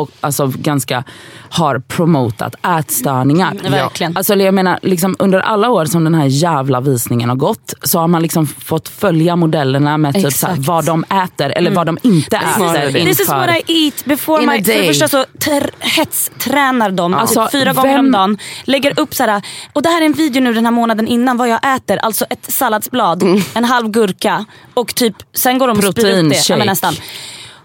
[0.00, 1.04] Och alltså ganska
[1.50, 3.54] har promotat ätstörningar.
[3.64, 4.16] Ja, verkligen.
[4.16, 7.98] Alltså, jag menar, liksom, under alla år som den här jävla visningen har gått så
[7.98, 11.98] har man liksom fått följa modellerna med typ, såhär, vad de äter eller vad de
[12.02, 12.92] inte snarare äter.
[12.92, 13.04] det.
[13.06, 14.64] This is what I eat before In my...
[14.64, 18.38] För det första så tr- hetstränar de Alltså, typ fyra gånger vem- om dagen.
[18.64, 21.36] Lägger upp så här, och det här är en video nu den här månaden innan
[21.36, 21.96] vad jag äter.
[21.96, 23.22] Alltså ett salladsblad,
[23.54, 26.48] en halv gurka och typ sen går de och sprider upp det.
[26.48, 26.94] Ja, men nästan.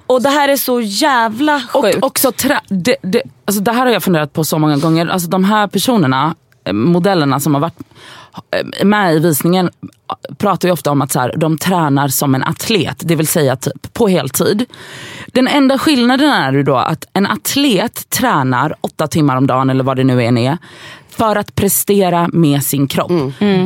[0.07, 1.97] Och det här är så jävla sjukt.
[1.97, 5.07] Och också trä, det, det, alltså det här har jag funderat på så många gånger.
[5.07, 7.79] Alltså de här personerna, eh, modellerna som har varit
[8.51, 9.69] eh, med i visningen
[10.37, 13.55] pratar ju ofta om att så här, de tränar som en atlet, det vill säga
[13.55, 14.65] typ på heltid.
[15.27, 19.83] Den enda skillnaden är ju då att en atlet tränar åtta timmar om dagen eller
[19.83, 20.57] vad det nu än är
[21.17, 23.11] för att prestera med sin kropp.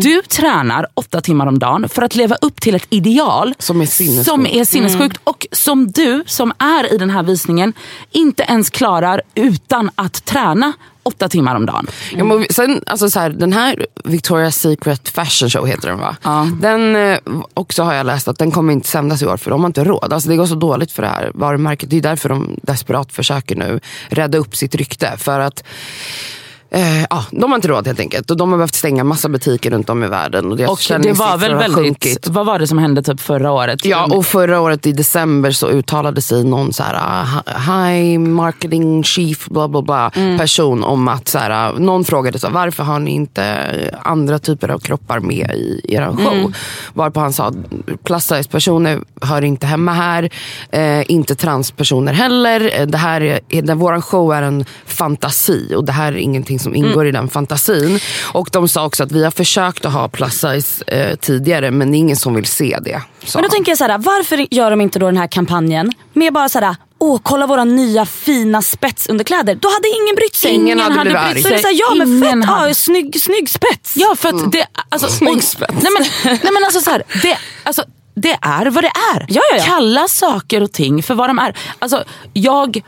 [0.01, 3.85] Du tränar åtta timmar om dagen för att leva upp till ett ideal Som är
[3.85, 4.25] sinnessjukt.
[4.25, 7.73] som är sinnessjukt och som du som är i den här visningen
[8.11, 11.87] inte ens klarar utan att träna åtta timmar om dagen.
[12.17, 16.15] Ja, men sen, alltså så här, den här Victoria's Secret Fashion Show heter den va?
[16.23, 16.47] Ja.
[16.61, 17.17] Den eh,
[17.53, 19.83] också har jag läst att den kommer inte sändas i år för de har inte
[19.83, 20.13] råd.
[20.13, 21.89] Alltså det går så dåligt för det här varumärket.
[21.89, 25.17] Det är därför de desperat försöker nu rädda upp sitt rykte.
[25.17, 25.63] För att
[26.71, 28.31] Eh, ja, de har inte råd helt enkelt.
[28.31, 30.51] Och de har behövt stänga massa butiker runt om i världen.
[30.51, 32.27] Och deras Och det var väl väldigt, sjunkit.
[32.27, 33.85] vad var det som hände typ förra året?
[33.85, 39.03] Ja, och förra året i december så uttalade sig någon så här, ah, high marketing
[39.03, 42.99] chief bla bla bla person om att så här, någon frågade så här, varför har
[42.99, 43.55] ni inte
[44.01, 46.53] andra typer av kroppar med i er show?
[46.93, 47.53] Varpå han sa
[48.03, 50.29] plus size personer hör inte hemma här,
[50.71, 52.79] eh, inte transpersoner heller.
[52.79, 56.17] Eh, Det här är, är, det, våran show är en fantasi och det här är
[56.17, 57.99] ingenting allting som ingår i den fantasin.
[58.33, 61.91] Och de sa också att vi har försökt att ha plus size eh, tidigare men
[61.91, 63.01] det är ingen som vill se det.
[63.33, 66.33] Men då tänker jag så här, varför gör de inte då den här kampanjen med
[66.33, 69.55] bara så här, åh kolla våra nya fina spetsunderkläder.
[69.55, 70.51] Då hade ingen brytt sig.
[70.51, 71.41] Ingen hade blivit arg.
[71.41, 73.93] Så här, ja men Ingen fett, hade- ja, snygg, snygg spets.
[73.95, 74.65] Ja, för att det...
[74.89, 75.73] Alltså, Snygg och- spets.
[75.83, 77.83] Nej men, nej, men alltså så här, det, alltså,
[78.15, 79.25] det är vad det är.
[79.29, 79.63] Ja, ja, ja.
[79.65, 81.55] Kalla saker och ting för vad de är.
[81.79, 82.81] Alltså, jag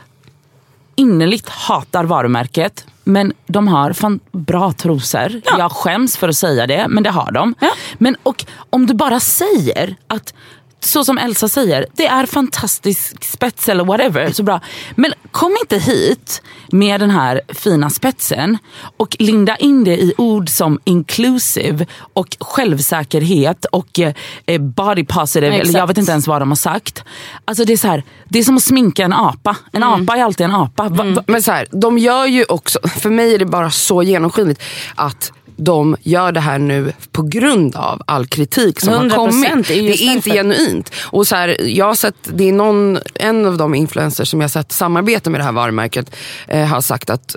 [0.94, 2.86] innerligt hatar varumärket.
[3.04, 5.40] Men de har fan bra trosor.
[5.44, 7.54] Jag skäms för att säga det, men det har de.
[7.60, 7.70] Ja.
[7.98, 10.34] Men och om du bara säger att,
[10.84, 14.60] så som Elsa säger, det är fantastisk spets eller whatever, så bra.
[14.94, 18.58] Men kom inte hit med den här fina spetsen
[18.96, 25.56] och linda in det i ord som inclusive och självsäkerhet och eh, body positive, eller
[25.56, 25.90] jag Exakt.
[25.90, 27.04] vet inte ens vad de har sagt.
[27.44, 29.56] Alltså det är så här, det är som att sminka en apa.
[29.72, 30.88] En apa är alltid en apa.
[30.88, 34.02] Va, va, Men så här, de gör ju också, för mig är det bara så
[34.02, 34.62] genomskinligt
[34.94, 35.32] att
[35.64, 39.68] de gör det här nu på grund av all kritik som har 100% kommit.
[39.68, 40.30] det är inte därför.
[40.30, 40.92] genuint.
[41.00, 44.50] Och så här, jag har sett, det är någon, en av de influencers som jag
[44.50, 46.16] sett samarbeta med det här varumärket
[46.48, 47.36] eh, har sagt att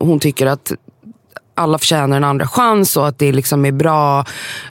[0.00, 0.72] hon tycker att
[1.54, 4.24] alla förtjänar en andra chans och att det liksom är bra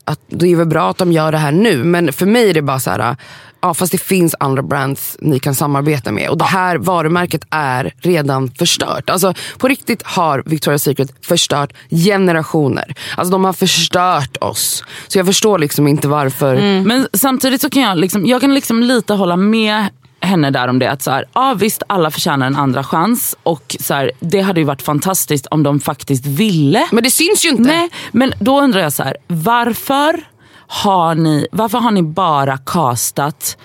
[0.04, 1.84] att det är väl bra att de gör det här nu.
[1.84, 3.18] Men för mig är det bara så här,
[3.66, 6.30] ja fast det finns andra brands ni kan samarbeta med.
[6.30, 9.10] Och det här varumärket är redan förstört.
[9.10, 12.96] Alltså på riktigt har Victoria's Secret förstört generationer.
[13.18, 14.84] Alltså de har förstört oss.
[15.08, 16.82] Så jag förstår liksom inte varför.
[16.82, 19.86] Men samtidigt så kan jag, liksom, jag kan liksom lite hålla med
[20.22, 20.92] henne där om det.
[20.92, 23.36] Att så här, ja, visst, alla förtjänar en andra chans.
[23.44, 26.88] Och så här, Det hade ju varit fantastiskt om de faktiskt ville.
[26.92, 27.64] Men det syns ju inte.
[27.64, 30.35] Nej, men då undrar jag så här, varför
[30.68, 33.58] har ni, varför har ni bara castat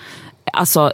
[0.53, 0.91] alltså,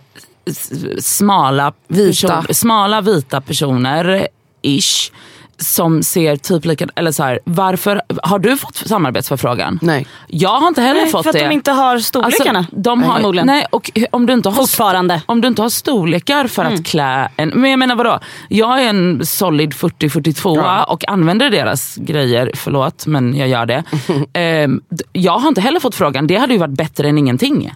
[1.00, 2.28] smala, Vita.
[2.28, 4.28] person- smala vita personer,
[4.62, 5.12] ish,
[5.60, 9.80] som ser typ lika, eller så här, varför, har du fått samarbetsförfrågan?
[9.82, 10.08] Nej.
[10.28, 11.44] Jag har inte heller Nej, fått för att det.
[11.48, 12.60] de inte har storlekarna.
[12.60, 13.48] Alltså, de har, förmodligen.
[13.48, 15.22] nej, och om du inte har Fortfarande.
[15.26, 17.50] om du inte har storlekar för att klä en...
[17.50, 18.20] Men jag menar vadå?
[18.50, 20.84] Jag är en solid 40-42 Ja.
[20.84, 23.84] och använder deras grejer, förlåt men jag gör det.
[24.90, 27.72] D- jag har inte heller fått frågan, det hade ju varit bättre än ingenting.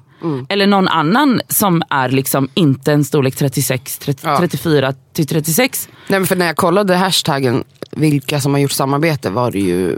[0.50, 4.38] Eller någon annan som är liksom inte en storlek 36, 30, Ja.
[4.40, 5.90] 34 till 36.
[6.08, 9.98] Nej, men för när jag kollade hashtaggen vilka som har gjort samarbete var det ju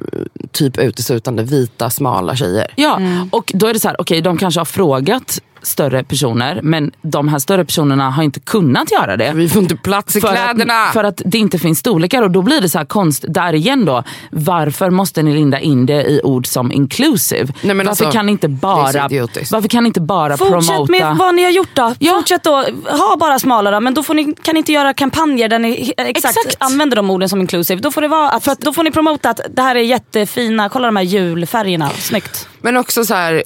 [0.51, 2.73] typ uteslutande vita smala tjejer.
[2.75, 2.99] Ja,
[3.31, 7.27] och då är det så här, okej de kanske har frågat större personer men de
[7.27, 9.31] här större personerna har inte kunnat göra det.
[9.33, 10.73] Vi får inte plats i för kläderna.
[10.73, 13.25] Att, för att det inte finns storlekar och då blir det så här konst.
[13.27, 17.53] Där igen då, varför måste ni linda in det i ord som inclusive?
[17.61, 19.07] Nej, men varför, alltså, kan inte bara,
[19.51, 20.91] varför kan ni inte bara Fortsätt promota?
[20.91, 21.93] med vad ni har gjort då.
[21.99, 22.13] Ja.
[22.13, 25.59] Fortsätt då, ha bara smalare men då får ni, kan ni inte göra kampanjer där
[25.59, 26.55] ni exakt, Exakt.
[26.59, 27.81] använder de orden som inclusive.
[27.81, 30.85] Då får, det vara att, då får ni promota att det här är jättefina, kolla
[30.87, 32.47] de här julfärgerna, snyggt.
[32.63, 33.43] Men också så här,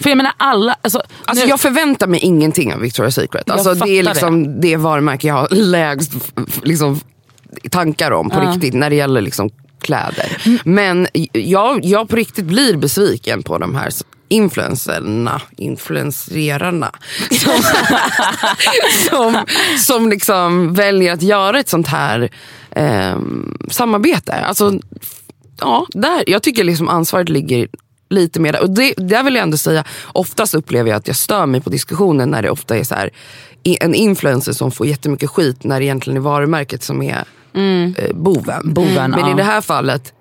[0.00, 3.50] För jag menar alla, alltså, alltså nu, jag förväntar mig ingenting av Victoria's Secret.
[3.50, 4.76] Alltså, det är liksom det.
[4.76, 6.12] varumärke jag har lägst
[6.62, 7.00] liksom,
[7.70, 10.42] tankar om på riktigt när det gäller liksom, kläder.
[10.46, 10.58] Mm.
[10.64, 13.90] Men jag, jag på riktigt blir besviken på de här
[14.28, 16.92] influencerna, influencerarna
[17.30, 17.62] som,
[19.08, 19.44] som,
[19.78, 22.30] som liksom väljer att göra ett sånt här
[22.70, 24.32] ehm, samarbete.
[24.32, 24.72] Alltså,
[25.60, 27.68] ja, där, jag tycker liksom ansvaret ligger
[28.10, 28.62] lite mer.
[28.62, 31.70] Och det, där vill jag ändå säga, oftast upplever jag att jag stör mig på
[31.70, 33.10] diskussionen när det ofta är så här,
[33.62, 37.24] en influencer som får jättemycket skit när det egentligen är varumärket som är
[37.98, 38.74] eh, boven.
[38.74, 39.32] Boven, Men ja.
[39.32, 40.12] i det här fallet,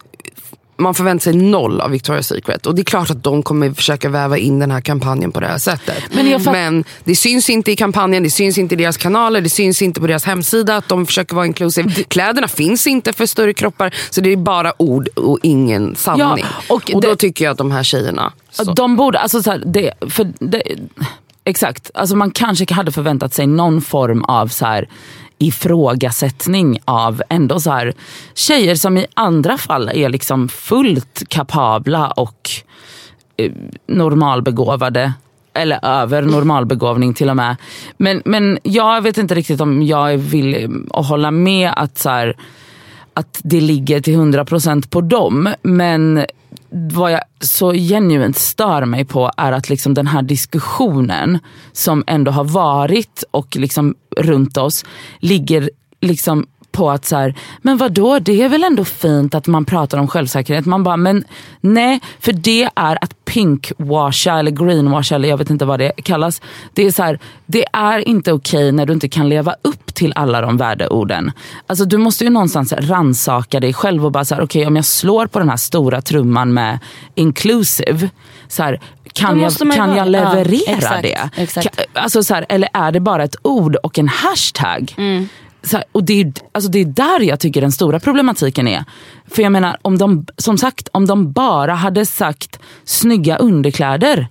[0.79, 2.65] man förväntar sig noll av Victoria's Secret.
[2.65, 5.47] Och det är klart att de kommer försöka väva in den här kampanjen på det
[5.47, 6.03] här sättet.
[6.11, 9.49] Men fatt- Men det syns inte i kampanjen, det syns inte i deras kanaler, det
[9.49, 11.89] syns inte på deras hemsida att de försöker vara inclusive.
[12.03, 16.45] Kläderna finns inte för större kroppar, så det är bara ord och ingen sanning.
[16.67, 18.33] Ja, och och då det- tycker jag att de här tjejerna...
[18.51, 18.63] Så.
[18.73, 20.63] De borde, alltså så här, det, för det,
[21.43, 24.87] exakt, alltså man kanske hade förväntat sig någon form av så här
[25.39, 27.93] ifrågasättning av ändå så här,
[28.33, 32.49] tjejer som i andra fall är liksom fullt kapabla och
[33.37, 33.51] eh,
[33.87, 35.13] normalbegåvade.
[35.53, 37.55] Eller över normalbegåvning till och med.
[37.97, 42.35] Men, men jag vet inte riktigt om jag vill eh, hålla med att så här,
[43.13, 45.53] att det ligger till 100% på dem.
[45.61, 46.25] Men
[46.71, 51.39] vad jag så genuint stör mig på är att liksom den här diskussionen
[51.71, 54.85] som ändå har varit och liksom runt oss
[55.19, 55.69] ligger
[56.01, 59.97] liksom på att så här, men vadå det är väl ändå fint att man pratar
[59.97, 60.65] om självsäkerhet.
[60.65, 61.23] Man bara, men
[61.61, 66.41] nej, för det är att pinkwasha eller greenwasha eller jag vet inte vad det kallas.
[66.73, 70.13] Det är, så här, det är inte okej när du inte kan leva upp till
[70.15, 71.31] alla de värdeorden.
[71.67, 74.85] Alltså du måste ju någonstans ransaka dig själv och bara så här, okej om jag
[74.85, 76.79] slår på den här stora trumman med
[77.15, 78.09] inclusive,
[78.47, 78.81] så här,
[79.13, 81.29] kan, jag, kan jag vara- ja, leverera exakt, det?
[81.35, 81.79] exakt.
[81.93, 84.93] Alltså så här, eller är det bara ett ord och en hashtag?
[84.97, 85.29] Mm.
[85.71, 88.83] Här, och det är, alltså det är där jag tycker den stora problematiken är.
[89.27, 94.27] För jag menar, om de, som sagt, om de bara hade sagt snygga underkläder.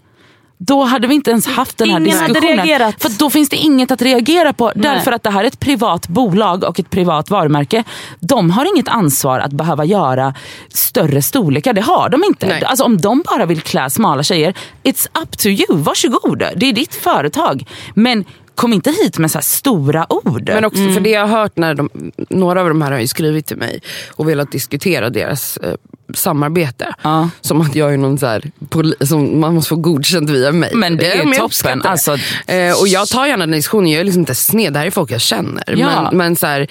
[0.61, 2.93] Då hade vi inte ens haft den här Ingen diskussionen.
[2.99, 4.73] För då finns det inget att reagera på.
[4.75, 7.85] Därför att det här är ett privat bolag och ett privat varumärke.
[8.21, 10.35] De har inget ansvar att behöva göra
[10.69, 11.73] större storlekar.
[11.73, 12.47] Det har de inte.
[12.47, 12.65] Nej.
[12.65, 15.83] Alltså om de bara vill klä smala tjejer, it's up to you.
[15.83, 16.39] Varsågod.
[16.57, 17.65] Det är ditt företag.
[17.95, 18.25] Men
[18.59, 20.43] kom inte hit med så stora ord.
[20.49, 21.91] Men också för det jag har hört när de,
[22.29, 23.81] några av de här har skrivit till mig
[24.11, 25.75] och velat diskutera deras eh,
[26.15, 26.95] samarbete.
[27.03, 27.31] Ja.
[27.41, 28.51] Som att jag är någon så här,
[29.05, 30.71] som man måste få godkänt via mig.
[30.75, 31.83] Men det är men jag toppen.
[31.83, 34.87] Alltså- eh, och jag tar gärna den diskussionen, jag är liksom inte sned, det här
[34.87, 35.65] är folk jag känner.
[35.77, 36.03] Ja.
[36.03, 36.67] Men, men så här,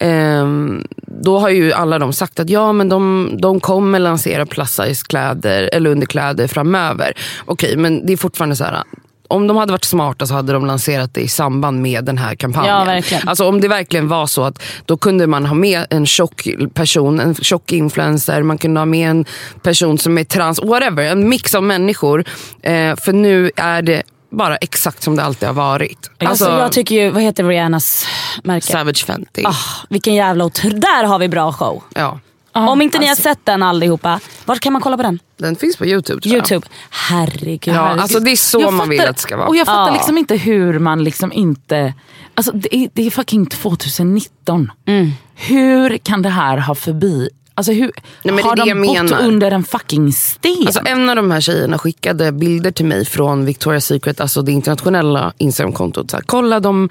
[0.00, 0.86] ehm,
[1.22, 5.04] då har ju alla de sagt att ja men de, de kommer lansera plus size
[5.08, 7.12] kläder eller underkläder framöver.
[7.44, 8.82] Okej men det är fortfarande så här.
[9.30, 12.34] Om de hade varit smarta så hade de lanserat det i samband med den här
[12.34, 12.74] kampanjen.
[12.74, 13.28] Ja, verkligen.
[13.28, 17.20] Alltså om det verkligen var så att då kunde man ha med en tjock person,
[17.20, 19.24] en tjock influencer, man kunde ha med en
[19.62, 21.02] person som är trans, whatever.
[21.04, 22.24] En mix av människor.
[22.62, 26.10] Eh, för nu är det bara exakt som det alltid har varit.
[26.18, 28.06] Alltså, jag tycker ju, vad heter Rihannas
[28.44, 28.66] märke?
[28.66, 29.42] Savage Fenty.
[29.44, 29.54] Ah,
[29.90, 31.82] vilken jävla otr- Där har vi bra show.
[31.94, 32.18] Ja.
[32.52, 35.18] Om inte ni alltså- har sett den allihopa, vart kan man kolla på den?
[35.36, 36.38] Den finns på Youtube tror jag.
[36.50, 36.66] Youtube.
[36.90, 37.74] Herregud.
[37.74, 39.48] Ja, alltså det är så Jag man vill fattar- att det ska vara.
[39.48, 39.92] Och jag fattar Ja.
[39.92, 41.94] liksom inte hur man liksom inte...
[42.34, 44.72] Alltså det, är, det är fucking 2019.
[44.86, 45.10] Mm.
[45.34, 47.28] Hur kan det här ha förbi...
[47.54, 47.92] Alltså hur,
[48.22, 49.22] är har det de bott menar.
[49.22, 50.56] under en fucking sten?
[50.66, 54.52] Alltså en av de här tjejerna skickade bilder till mig från Victoria's Secret, alltså det
[54.52, 56.10] internationella Instagramkontot.
[56.10, 56.88] Så här, Kolla, de,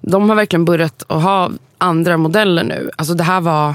[0.00, 2.90] de har verkligen börjat att ha andra modeller nu.
[2.96, 3.74] Alltså det här var...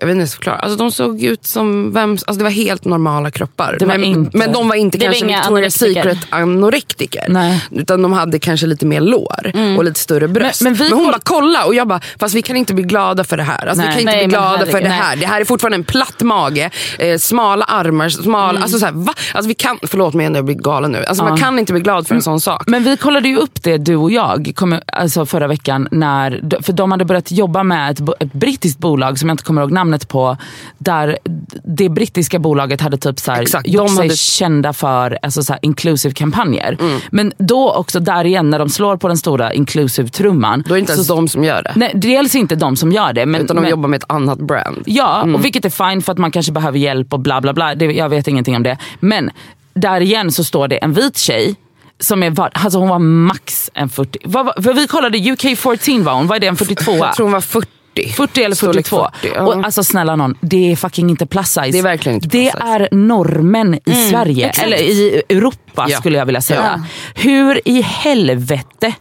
[0.00, 0.50] Jag vet inte hur jag ska.
[0.50, 3.76] Alltså de såg ut som vem, alltså det var helt normala kroppar.
[3.78, 5.68] Det var men, inte- men de var inte Det var kanske inga Victoria's.
[5.70, 7.24] Secret anorektiker.
[7.28, 7.64] Nej.
[7.70, 10.62] Utan de hade kanske lite mer lår och lite större bröst.
[10.62, 12.84] Men- Men, men vi hon bara kolla och jag bara, fast vi kan inte bli
[12.84, 13.66] glada för det här.
[13.66, 13.92] Alltså, vi Nej.
[13.92, 15.16] kan inte Nej, bli glada för herregud, det här.
[15.16, 18.62] Det här är fortfarande en platt mage, eh, smala armar, smal, Mm.
[18.62, 19.14] alltså, så här, va?
[19.34, 21.04] Alltså, vi kan, förlåt mig jag blir galen nu.
[21.04, 22.62] Alltså, Man kan inte bli glad för en sån sak.
[22.66, 25.88] Men vi kollade ju upp det du och jag kom, alltså förra veckan.
[25.90, 29.62] När, för de hade börjat jobba med ett, ett brittiskt bolag som jag inte kommer
[29.62, 30.36] ihåg namnet på.
[30.78, 31.18] Där
[31.64, 35.52] det brittiska bolaget hade typ så här, Exakt, de sig hade- kända för alltså så
[35.52, 36.76] här, inclusive kampanjer.
[36.80, 37.00] Mm.
[37.10, 40.64] Men då också där igen när de slår på den stora inclusive trumman.
[40.66, 41.72] Då är det inte ens de som gör det.
[41.76, 43.26] Nej, dels inte de som gör det.
[43.26, 44.82] Men, utan de men, jobbar med ett annat brand.
[44.86, 47.74] Ja, och vilket är fine för att man kanske behöver hjälp och bla bla bla.
[47.74, 48.78] Det, jag vet ingenting om det.
[49.00, 49.30] Men
[49.74, 51.54] där igen så står det en vit tjej
[52.00, 54.18] som är, alltså hon var max en 40.
[54.24, 56.92] Vad, för vi kollade UK14 var hon, vad är det en 42?
[56.96, 57.68] Jag tror hon var 40.
[58.06, 59.08] 40 eller Storlek 42.
[59.20, 59.42] 40, ja.
[59.42, 61.70] och, alltså snälla någon, det är fucking inte plus size.
[61.70, 65.98] Det är verkligen inte Det är normen i Sverige, eller i Europa Ja.
[65.98, 66.60] skulle jag vilja säga.
[66.76, 66.84] Ja.
[67.22, 68.94] Hur i helvete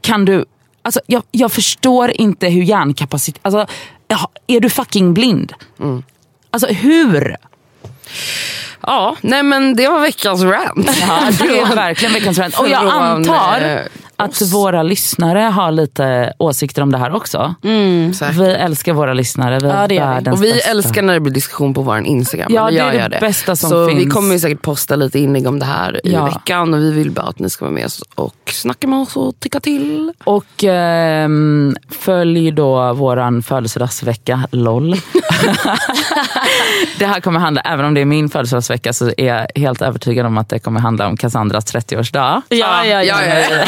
[0.00, 0.44] kan du...
[0.82, 3.40] Alltså, jag, jag förstår inte hur hjärnkapacitet...
[3.44, 3.66] Alltså,
[4.46, 5.52] är du fucking blind?
[5.80, 6.02] Mm.
[6.50, 7.36] Alltså hur?
[8.80, 10.90] Ja, nej men det var veckans rant.
[11.00, 12.58] Ja, det är verkligen veckans rant.
[12.58, 13.88] Och jag antar
[14.18, 17.54] eh, att våra lyssnare har lite åsikter om det här också.
[18.18, 18.36] Säkert.
[18.36, 19.58] Vi älskar våra lyssnare.
[19.58, 20.30] Vi Ja, det gör vi.
[20.30, 20.70] Och vi bästa.
[20.70, 22.52] älskar när det blir diskussion på vår Instagram.
[22.54, 24.14] Ja, Vi det är gör det bästa som Så vi finns.
[24.14, 26.24] kommer ju säkert posta lite inlägg om det här i Ja.
[26.24, 26.74] veckan.
[26.74, 29.40] Och vi vill bara att ni ska vara med oss och snacka med oss och
[29.40, 30.12] tycka till.
[30.24, 34.96] Och ehm, följ då våran födelsedagsvecka, LOL.
[36.98, 40.26] det här kommer handla, även om det är min födelsedagsvecka så är jag helt övertygad
[40.26, 42.42] om att det kommer handla om Cassandras 30-årsdag.
[42.48, 43.02] Ja, ja, ja.
[43.02, 43.64] Ja, ja, ja.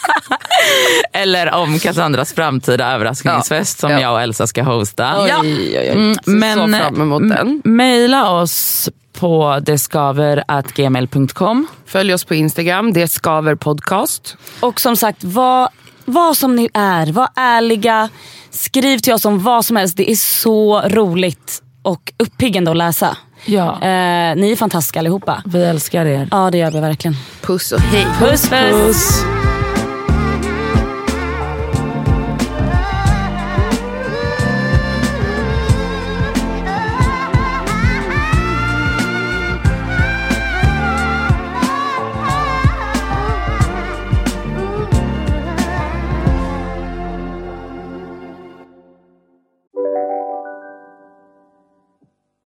[1.12, 4.00] Eller om Cassandras framtida överraskningsfest som Ja.
[4.00, 5.02] jag och Elsa ska hosta.
[5.28, 5.38] Ja.
[5.42, 5.88] Oj, oj, oj.
[5.88, 6.22] Mm, Så
[6.78, 7.62] fram emot den.
[7.64, 8.88] Mejla oss
[9.18, 11.66] på deskaver.gmail.com.
[11.86, 14.36] Följ oss på Instagram, det skaver podcast.
[14.60, 15.68] Och som sagt, vad,
[16.04, 18.08] vad som ni är, var ärliga.
[18.50, 19.96] Skriv till oss om vad som helst.
[19.96, 23.16] Det är så roligt och uppiggande att läsa.
[23.44, 23.72] Ja.
[23.72, 25.42] Eh, ni är fantastiska allihopa.
[25.46, 26.28] Vi älskar er.
[26.30, 27.16] Ja det gör vi verkligen.
[27.40, 28.06] Puss och hej.
[28.18, 29.24] Puss puss.